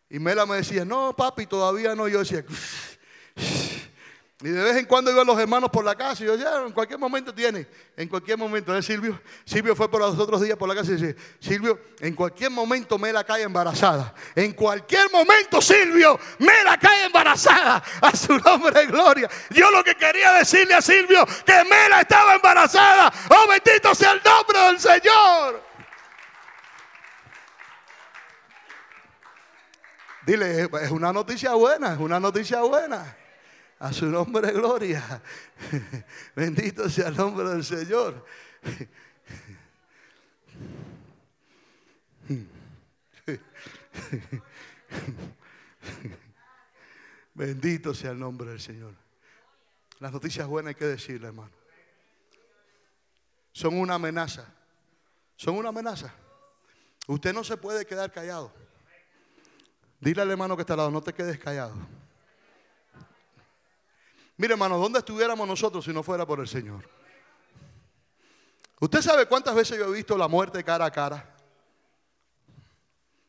Y 0.09 0.19
Mela 0.19 0.45
me 0.45 0.57
decía, 0.57 0.83
no, 0.83 1.15
papi, 1.15 1.45
todavía 1.45 1.95
no. 1.95 2.09
Yo 2.09 2.19
decía, 2.19 2.43
y 4.43 4.49
de 4.49 4.63
vez 4.63 4.75
en 4.77 4.85
cuando 4.85 5.11
iban 5.11 5.27
los 5.27 5.37
hermanos 5.37 5.69
por 5.69 5.85
la 5.85 5.93
casa 5.93 6.23
y 6.23 6.25
yo, 6.25 6.35
ya, 6.35 6.63
en 6.65 6.71
cualquier 6.71 6.97
momento 6.97 7.31
tiene, 7.31 7.67
en 7.95 8.07
cualquier 8.07 8.39
momento. 8.39 8.75
¿eh, 8.75 8.81
Silvio? 8.81 9.21
Silvio 9.45 9.75
fue 9.75 9.89
por 9.89 10.01
los 10.01 10.17
otros 10.17 10.41
días 10.41 10.57
por 10.57 10.67
la 10.67 10.73
casa 10.73 10.91
y 10.91 10.95
dice, 10.95 11.15
Silvio, 11.39 11.79
en 11.99 12.15
cualquier 12.15 12.49
momento 12.49 12.97
Mela 12.97 13.23
cae 13.23 13.43
embarazada. 13.43 14.15
En 14.33 14.53
cualquier 14.53 15.11
momento, 15.11 15.61
Silvio, 15.61 16.19
Mela 16.39 16.75
cae 16.79 17.05
embarazada. 17.05 17.83
A 18.01 18.15
su 18.15 18.35
nombre 18.39 18.71
de 18.79 18.87
gloria. 18.87 19.29
Yo 19.51 19.69
lo 19.69 19.83
que 19.83 19.93
quería 19.93 20.31
decirle 20.33 20.73
a 20.73 20.81
Silvio, 20.81 21.23
que 21.45 21.63
Mela 21.69 22.01
estaba 22.01 22.33
embarazada. 22.33 23.13
Oh, 23.29 23.47
bendito 23.47 23.93
sea 23.93 24.13
el 24.13 24.21
nombre 24.23 24.59
del 24.59 24.79
Señor. 24.79 25.63
Dile, 30.25 30.69
es 30.81 30.91
una 30.91 31.13
noticia 31.13 31.53
buena, 31.53 31.93
es 31.93 31.99
una 31.99 32.19
noticia 32.19 32.61
buena. 32.61 33.20
A 33.81 33.91
su 33.91 34.05
nombre, 34.05 34.51
gloria. 34.51 35.21
Bendito 36.35 36.87
sea 36.87 37.07
el 37.07 37.17
nombre 37.17 37.49
del 37.49 37.63
Señor. 37.63 38.23
Bendito 47.33 47.95
sea 47.95 48.11
el 48.11 48.19
nombre 48.19 48.51
del 48.51 48.61
Señor. 48.61 48.93
Las 49.99 50.11
noticias 50.11 50.47
buenas 50.47 50.69
hay 50.69 50.75
que 50.75 50.85
decirle, 50.85 51.29
hermano. 51.29 51.49
Son 53.51 53.75
una 53.75 53.95
amenaza. 53.95 54.45
Son 55.35 55.55
una 55.55 55.69
amenaza. 55.69 56.13
Usted 57.07 57.33
no 57.33 57.43
se 57.43 57.57
puede 57.57 57.87
quedar 57.87 58.11
callado. 58.11 58.53
Dile 59.99 60.21
al 60.21 60.29
hermano 60.29 60.55
que 60.55 60.61
está 60.61 60.73
al 60.73 60.77
lado, 60.77 60.91
no 60.91 61.01
te 61.01 61.13
quedes 61.13 61.39
callado. 61.39 61.73
Mire, 64.41 64.53
hermano, 64.53 64.79
¿dónde 64.79 64.97
estuviéramos 64.97 65.47
nosotros 65.47 65.85
si 65.85 65.93
no 65.93 66.01
fuera 66.01 66.25
por 66.25 66.39
el 66.39 66.47
Señor? 66.47 66.89
¿Usted 68.79 68.99
sabe 69.03 69.27
cuántas 69.27 69.53
veces 69.53 69.77
yo 69.77 69.85
he 69.85 69.91
visto 69.91 70.17
la 70.17 70.27
muerte 70.27 70.63
cara 70.63 70.85
a 70.85 70.89
cara? 70.89 71.35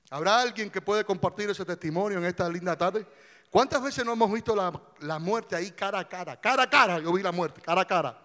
¿Habrá 0.08 0.40
alguien 0.40 0.70
que 0.70 0.80
puede 0.80 1.04
compartir 1.04 1.50
ese 1.50 1.66
testimonio 1.66 2.16
en 2.16 2.24
esta 2.24 2.48
linda 2.48 2.78
tarde? 2.78 3.06
¿Cuántas 3.50 3.82
veces 3.82 4.06
no 4.06 4.14
hemos 4.14 4.32
visto 4.32 4.56
la, 4.56 4.72
la, 5.00 5.18
muerte 5.18 5.54
ahí 5.54 5.72
cara 5.72 5.98
a 5.98 6.08
cara? 6.08 6.40
Cara 6.40 6.62
a 6.62 6.70
cara, 6.70 6.98
yo 6.98 7.12
vi 7.12 7.22
la 7.22 7.30
muerte, 7.30 7.60
cara 7.60 7.82
a 7.82 7.86
cara. 7.86 8.18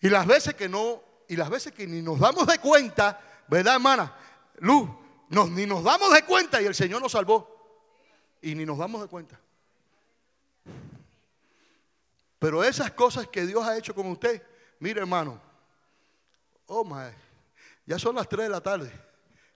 Y 0.00 0.08
las 0.08 0.26
veces 0.26 0.54
que 0.54 0.70
no, 0.70 1.02
y 1.28 1.36
las 1.36 1.50
veces 1.50 1.74
que 1.74 1.86
ni 1.86 2.00
nos 2.00 2.18
damos 2.18 2.46
de 2.46 2.58
cuenta, 2.60 3.20
¿verdad, 3.46 3.74
hermana? 3.74 4.16
Luz, 4.60 4.88
ni 5.50 5.66
nos 5.66 5.84
damos 5.84 6.14
de 6.14 6.22
cuenta 6.22 6.62
y 6.62 6.64
el 6.64 6.74
Señor 6.74 7.02
nos 7.02 7.12
salvó. 7.12 8.38
Y 8.40 8.54
ni 8.54 8.64
nos 8.64 8.78
damos 8.78 9.02
de 9.02 9.08
cuenta. 9.08 9.38
Pero 12.38 12.62
esas 12.62 12.92
cosas 12.92 13.26
que 13.26 13.46
Dios 13.46 13.66
ha 13.66 13.76
hecho 13.76 13.94
con 13.94 14.06
usted, 14.08 14.42
mire 14.78 15.00
hermano, 15.00 15.40
oh 16.66 16.84
my, 16.84 17.10
ya 17.84 17.98
son 17.98 18.14
las 18.14 18.28
3 18.28 18.44
de 18.44 18.50
la 18.50 18.60
tarde. 18.60 18.92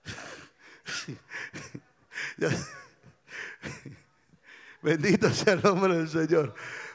Bendito 4.81 5.29
sea 5.31 5.53
el 5.53 5.63
nombre 5.63 5.97
del 5.97 6.09
Señor. 6.09 6.53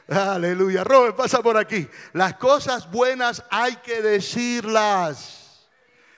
Aleluya. 0.09 0.85
Robert, 0.85 1.17
pasa 1.17 1.43
por 1.43 1.57
aquí. 1.57 1.89
Las 2.13 2.35
cosas 2.35 2.91
buenas 2.91 3.43
hay 3.51 3.77
que 3.77 4.03
decirlas. 4.03 5.67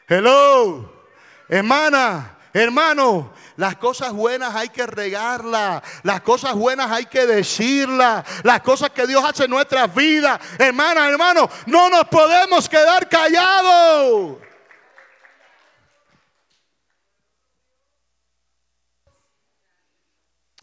Hello, 0.08 1.06
hermana. 1.48 2.36
Hermano, 2.52 3.32
las 3.56 3.76
cosas 3.76 4.12
buenas 4.12 4.54
hay 4.54 4.70
que 4.70 4.84
regarlas, 4.84 5.82
las 6.02 6.20
cosas 6.22 6.54
buenas 6.54 6.90
hay 6.90 7.06
que 7.06 7.24
decirlas, 7.24 8.24
las 8.42 8.60
cosas 8.60 8.90
que 8.90 9.06
Dios 9.06 9.22
hace 9.24 9.44
en 9.44 9.50
nuestras 9.50 9.94
vidas. 9.94 10.40
Hermana, 10.58 11.08
hermano, 11.08 11.48
no 11.66 11.88
nos 11.88 12.04
podemos 12.08 12.68
quedar 12.68 13.08
callados. 13.08 14.38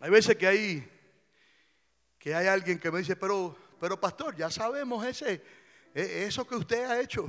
Hay 0.01 0.09
veces 0.09 0.35
que 0.35 0.47
hay, 0.47 0.91
que 2.19 2.35
hay 2.35 2.47
alguien 2.47 2.79
que 2.79 2.91
me 2.91 2.99
dice, 2.99 3.15
pero, 3.15 3.57
pero 3.79 3.99
pastor, 3.99 4.35
ya 4.35 4.51
sabemos 4.51 5.05
ese, 5.05 5.41
e, 5.95 6.25
eso 6.27 6.45
que 6.45 6.55
usted 6.55 6.83
ha 6.83 6.99
hecho. 6.99 7.27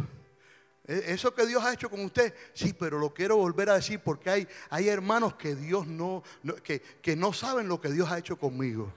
E, 0.89 1.13
eso 1.13 1.35
que 1.35 1.47
Dios 1.47 1.63
ha 1.63 1.75
hecho 1.75 1.91
con 1.91 2.01
usted, 2.01 2.35
sí, 2.55 2.73
pero 2.73 2.99
lo 2.99 3.13
quiero 3.13 3.37
volver 3.37 3.69
a 3.69 3.75
decir 3.75 4.01
porque 4.01 4.31
hay, 4.31 4.49
hay 4.71 4.89
hermanos 4.89 5.35
que 5.35 5.55
Dios 5.55 5.87
no, 5.87 6.23
que, 6.65 6.81
que, 6.81 7.15
no 7.15 7.35
saben 7.35 7.69
lo 7.69 7.79
que 7.79 7.93
Dios 7.93 8.11
ha 8.11 8.19
hecho 8.19 8.39
conmigo. 8.39 8.91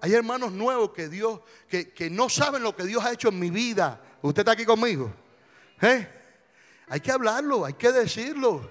Hay 0.00 0.12
hermanos 0.12 0.52
nuevos 0.52 0.90
que 0.90 1.08
Dios, 1.08 1.40
que, 1.68 1.92
que, 1.92 2.10
no 2.10 2.28
saben 2.28 2.62
lo 2.62 2.74
que 2.74 2.82
Dios 2.82 3.04
ha 3.04 3.12
hecho 3.12 3.28
en 3.28 3.38
mi 3.38 3.50
vida. 3.50 4.00
¿Usted 4.20 4.40
está 4.40 4.52
aquí 4.52 4.64
conmigo? 4.66 5.10
¿Eh? 5.80 6.08
Hay 6.88 7.00
que 7.00 7.12
hablarlo, 7.12 7.64
hay 7.64 7.74
que 7.74 7.90
decirlo. 7.90 8.70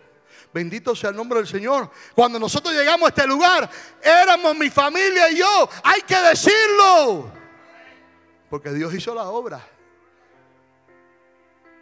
Bendito 0.54 0.96
sea 0.96 1.10
el 1.10 1.16
nombre 1.16 1.40
del 1.40 1.48
Señor. 1.48 1.90
Cuando 2.14 2.38
nosotros 2.38 2.74
llegamos 2.74 3.08
a 3.08 3.10
este 3.10 3.26
lugar, 3.26 3.68
éramos 4.04 4.56
mi 4.56 4.70
familia 4.70 5.32
y 5.32 5.38
yo. 5.38 5.70
Hay 5.84 6.02
que 6.04 6.20
decirlo. 6.20 7.32
Porque 8.50 8.72
Dios 8.72 8.94
hizo 8.94 9.16
la 9.16 9.24
obra. 9.24 9.73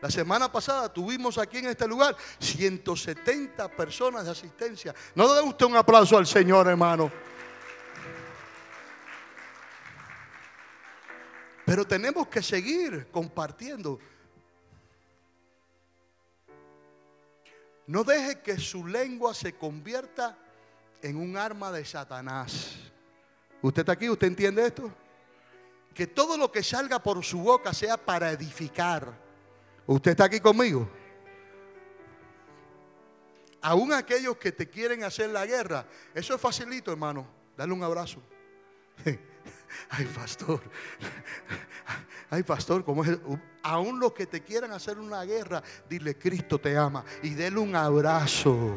La 0.02 0.10
semana 0.10 0.52
pasada 0.52 0.92
tuvimos 0.92 1.38
aquí 1.38 1.60
en 1.60 1.68
este 1.68 1.88
lugar 1.88 2.18
170 2.40 3.70
personas 3.70 4.26
de 4.26 4.32
asistencia. 4.32 4.96
No 5.14 5.32
dé 5.32 5.42
usted 5.44 5.68
un 5.68 5.78
aplauso 5.78 6.18
al 6.18 6.26
Señor, 6.26 6.68
hermano. 6.68 7.12
Pero 11.64 11.86
tenemos 11.86 12.28
que 12.28 12.42
seguir 12.42 13.10
compartiendo. 13.12 14.00
No 17.86 18.04
deje 18.04 18.42
que 18.42 18.58
su 18.58 18.88
lengua 18.88 19.36
se 19.36 19.54
convierta 19.54 20.36
en 21.04 21.16
un 21.16 21.38
arma 21.38 21.72
de 21.72 21.86
Satanás. 21.86 22.76
¿Usted 23.62 23.82
está 23.82 23.92
aquí? 23.92 24.10
¿Usted 24.10 24.28
entiende 24.28 24.66
esto? 24.66 24.92
Que 25.94 26.08
todo 26.08 26.38
lo 26.38 26.52
que 26.52 26.64
salga 26.64 26.98
por 26.98 27.24
su 27.24 27.40
boca 27.40 27.72
sea 27.72 27.98
para 27.98 28.32
edificar 28.32 29.31
¿Usted 29.86 30.12
está 30.12 30.26
aquí 30.26 30.40
conmigo? 30.40 30.88
Aún 33.62 33.94
aquellos 33.94 34.38
que 34.38 34.52
te 34.52 34.70
quieren 34.70 35.04
hacer 35.04 35.30
la 35.30 35.46
guerra, 35.46 35.86
eso 36.14 36.34
es 36.34 36.42
facilito, 36.42 36.92
hermano. 36.92 37.28
Dale 37.56 37.74
un 37.74 37.84
abrazo. 37.84 38.22
Ay, 39.90 40.06
pastor. 40.06 40.62
Ay, 42.30 42.44
pastor, 42.44 42.84
¿cómo 42.84 43.04
es? 43.04 43.20
Aún 43.62 44.00
los 44.00 44.14
que 44.14 44.26
te 44.26 44.42
quieran 44.42 44.72
hacer 44.72 44.98
una 44.98 45.24
guerra, 45.24 45.62
dile, 45.90 46.18
Cristo 46.18 46.60
te 46.60 46.76
ama 46.78 47.04
y 47.22 47.32
dele 47.32 47.60
un 47.60 47.76
abrazo. 47.76 48.76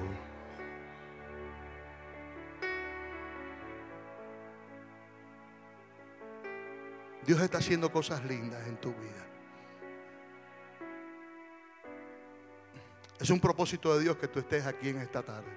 Dios 7.24 7.40
está 7.40 7.58
haciendo 7.58 7.90
cosas 7.90 8.22
lindas 8.24 8.66
en 8.66 8.76
tu 8.76 8.90
vida. 8.90 9.33
Es 13.24 13.30
un 13.30 13.40
propósito 13.40 13.96
de 13.96 14.02
Dios 14.02 14.18
que 14.18 14.28
tú 14.28 14.38
estés 14.38 14.66
aquí 14.66 14.90
en 14.90 14.98
esta 14.98 15.22
tarde. 15.22 15.48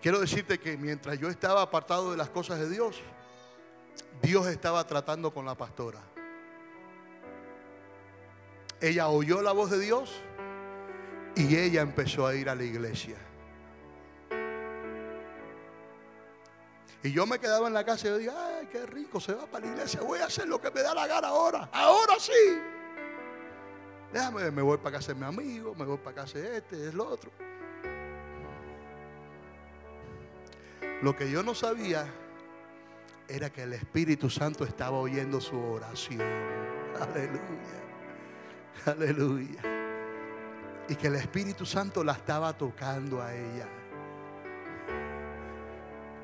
Quiero 0.00 0.20
decirte 0.20 0.60
que 0.60 0.76
mientras 0.76 1.18
yo 1.18 1.28
estaba 1.28 1.60
apartado 1.60 2.12
de 2.12 2.16
las 2.16 2.30
cosas 2.30 2.60
de 2.60 2.70
Dios, 2.70 3.02
Dios 4.22 4.46
estaba 4.46 4.86
tratando 4.86 5.34
con 5.34 5.44
la 5.44 5.56
pastora. 5.56 5.98
Ella 8.80 9.08
oyó 9.08 9.42
la 9.42 9.50
voz 9.50 9.72
de 9.72 9.80
Dios 9.80 10.14
y 11.34 11.56
ella 11.56 11.80
empezó 11.80 12.28
a 12.28 12.36
ir 12.36 12.48
a 12.48 12.54
la 12.54 12.62
iglesia. 12.62 13.16
Y 17.04 17.12
yo 17.12 17.26
me 17.26 17.38
quedaba 17.38 17.68
en 17.68 17.74
la 17.74 17.84
casa 17.84 18.06
y 18.06 18.10
yo 18.10 18.16
dije, 18.16 18.32
ay, 18.34 18.66
qué 18.72 18.86
rico, 18.86 19.20
se 19.20 19.34
va 19.34 19.44
para 19.44 19.66
la 19.66 19.72
iglesia, 19.72 20.00
voy 20.00 20.20
a 20.20 20.24
hacer 20.24 20.48
lo 20.48 20.58
que 20.58 20.70
me 20.70 20.80
da 20.80 20.94
la 20.94 21.06
gana 21.06 21.28
ahora, 21.28 21.68
ahora 21.70 22.14
sí. 22.18 22.32
Déjame, 24.10 24.50
me 24.50 24.62
voy 24.62 24.78
para 24.78 24.96
casa 24.96 25.12
de 25.12 25.20
mi 25.20 25.26
amigo, 25.26 25.74
me 25.74 25.84
voy 25.84 25.98
para 25.98 26.16
casa 26.16 26.38
de 26.38 26.56
este, 26.56 26.88
es 26.88 26.94
lo 26.94 27.06
otro. 27.06 27.30
Lo 31.02 31.14
que 31.14 31.30
yo 31.30 31.42
no 31.42 31.54
sabía 31.54 32.10
era 33.28 33.50
que 33.50 33.64
el 33.64 33.74
Espíritu 33.74 34.30
Santo 34.30 34.64
estaba 34.64 34.96
oyendo 34.96 35.42
su 35.42 35.60
oración. 35.60 36.22
Aleluya. 36.98 37.82
Aleluya. 38.86 39.60
Y 40.88 40.96
que 40.96 41.08
el 41.08 41.16
Espíritu 41.16 41.66
Santo 41.66 42.02
la 42.02 42.12
estaba 42.12 42.56
tocando 42.56 43.20
a 43.20 43.34
ella. 43.34 43.68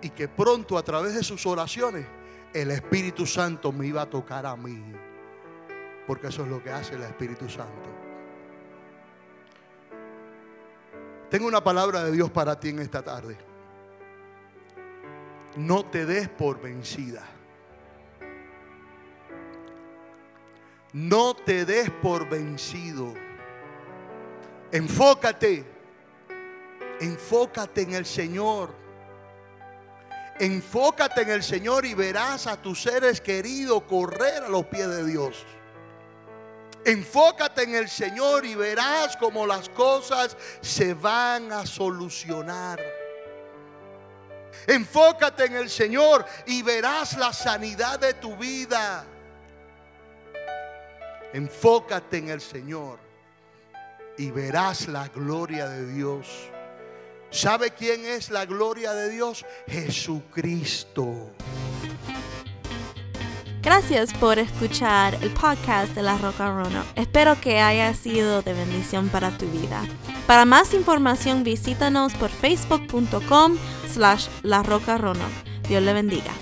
Y 0.02 0.10
que 0.10 0.28
pronto 0.28 0.78
a 0.78 0.82
través 0.82 1.14
de 1.14 1.22
sus 1.22 1.44
oraciones 1.46 2.06
el 2.52 2.70
Espíritu 2.70 3.26
Santo 3.26 3.72
me 3.72 3.86
iba 3.86 4.02
a 4.02 4.10
tocar 4.10 4.46
a 4.46 4.56
mí. 4.56 4.82
Porque 6.06 6.28
eso 6.28 6.42
es 6.42 6.48
lo 6.48 6.62
que 6.62 6.70
hace 6.70 6.94
el 6.94 7.02
Espíritu 7.02 7.48
Santo. 7.48 7.88
Tengo 11.30 11.46
una 11.46 11.62
palabra 11.62 12.02
de 12.04 12.12
Dios 12.12 12.30
para 12.30 12.58
ti 12.58 12.70
en 12.70 12.80
esta 12.80 13.02
tarde 13.02 13.50
no 15.56 15.84
te 15.84 16.06
des 16.06 16.28
por 16.28 16.60
vencida. 16.60 17.26
No 20.92 21.34
te 21.34 21.64
des 21.64 21.90
por 21.90 22.28
vencido. 22.28 23.14
Enfócate. 24.72 25.64
Enfócate 27.00 27.82
en 27.82 27.94
el 27.94 28.06
Señor. 28.06 28.79
Enfócate 30.40 31.20
en 31.20 31.30
el 31.30 31.42
Señor 31.42 31.84
y 31.84 31.92
verás 31.92 32.46
a 32.46 32.56
tus 32.56 32.80
seres 32.80 33.20
queridos 33.20 33.82
correr 33.82 34.42
a 34.42 34.48
los 34.48 34.64
pies 34.64 34.88
de 34.88 35.04
Dios. 35.04 35.44
Enfócate 36.82 37.64
en 37.64 37.74
el 37.74 37.90
Señor 37.90 38.46
y 38.46 38.54
verás 38.54 39.18
cómo 39.18 39.46
las 39.46 39.68
cosas 39.68 40.34
se 40.62 40.94
van 40.94 41.52
a 41.52 41.66
solucionar. 41.66 42.80
Enfócate 44.66 45.44
en 45.44 45.56
el 45.56 45.68
Señor 45.68 46.24
y 46.46 46.62
verás 46.62 47.18
la 47.18 47.34
sanidad 47.34 47.98
de 47.98 48.14
tu 48.14 48.34
vida. 48.38 49.04
Enfócate 51.34 52.16
en 52.16 52.30
el 52.30 52.40
Señor 52.40 52.98
y 54.16 54.30
verás 54.30 54.88
la 54.88 55.06
gloria 55.08 55.68
de 55.68 55.86
Dios. 55.92 56.50
¿Sabe 57.30 57.70
quién 57.70 58.04
es 58.04 58.30
la 58.30 58.44
gloria 58.44 58.92
de 58.92 59.10
Dios? 59.10 59.44
Jesucristo. 59.68 61.30
Gracias 63.62 64.12
por 64.14 64.38
escuchar 64.38 65.14
el 65.22 65.30
podcast 65.30 65.94
de 65.94 66.02
La 66.02 66.16
Roca 66.18 66.50
Rono. 66.50 66.82
Espero 66.96 67.40
que 67.40 67.60
haya 67.60 67.94
sido 67.94 68.42
de 68.42 68.54
bendición 68.54 69.08
para 69.10 69.30
tu 69.36 69.46
vida. 69.46 69.82
Para 70.26 70.44
más 70.44 70.74
información 70.74 71.44
visítanos 71.44 72.14
por 72.14 72.30
facebook.com 72.30 73.56
slash 73.92 74.28
La 74.42 74.62
Roca 74.62 74.98
Rono. 74.98 75.24
Dios 75.68 75.82
le 75.82 75.92
bendiga. 75.92 76.32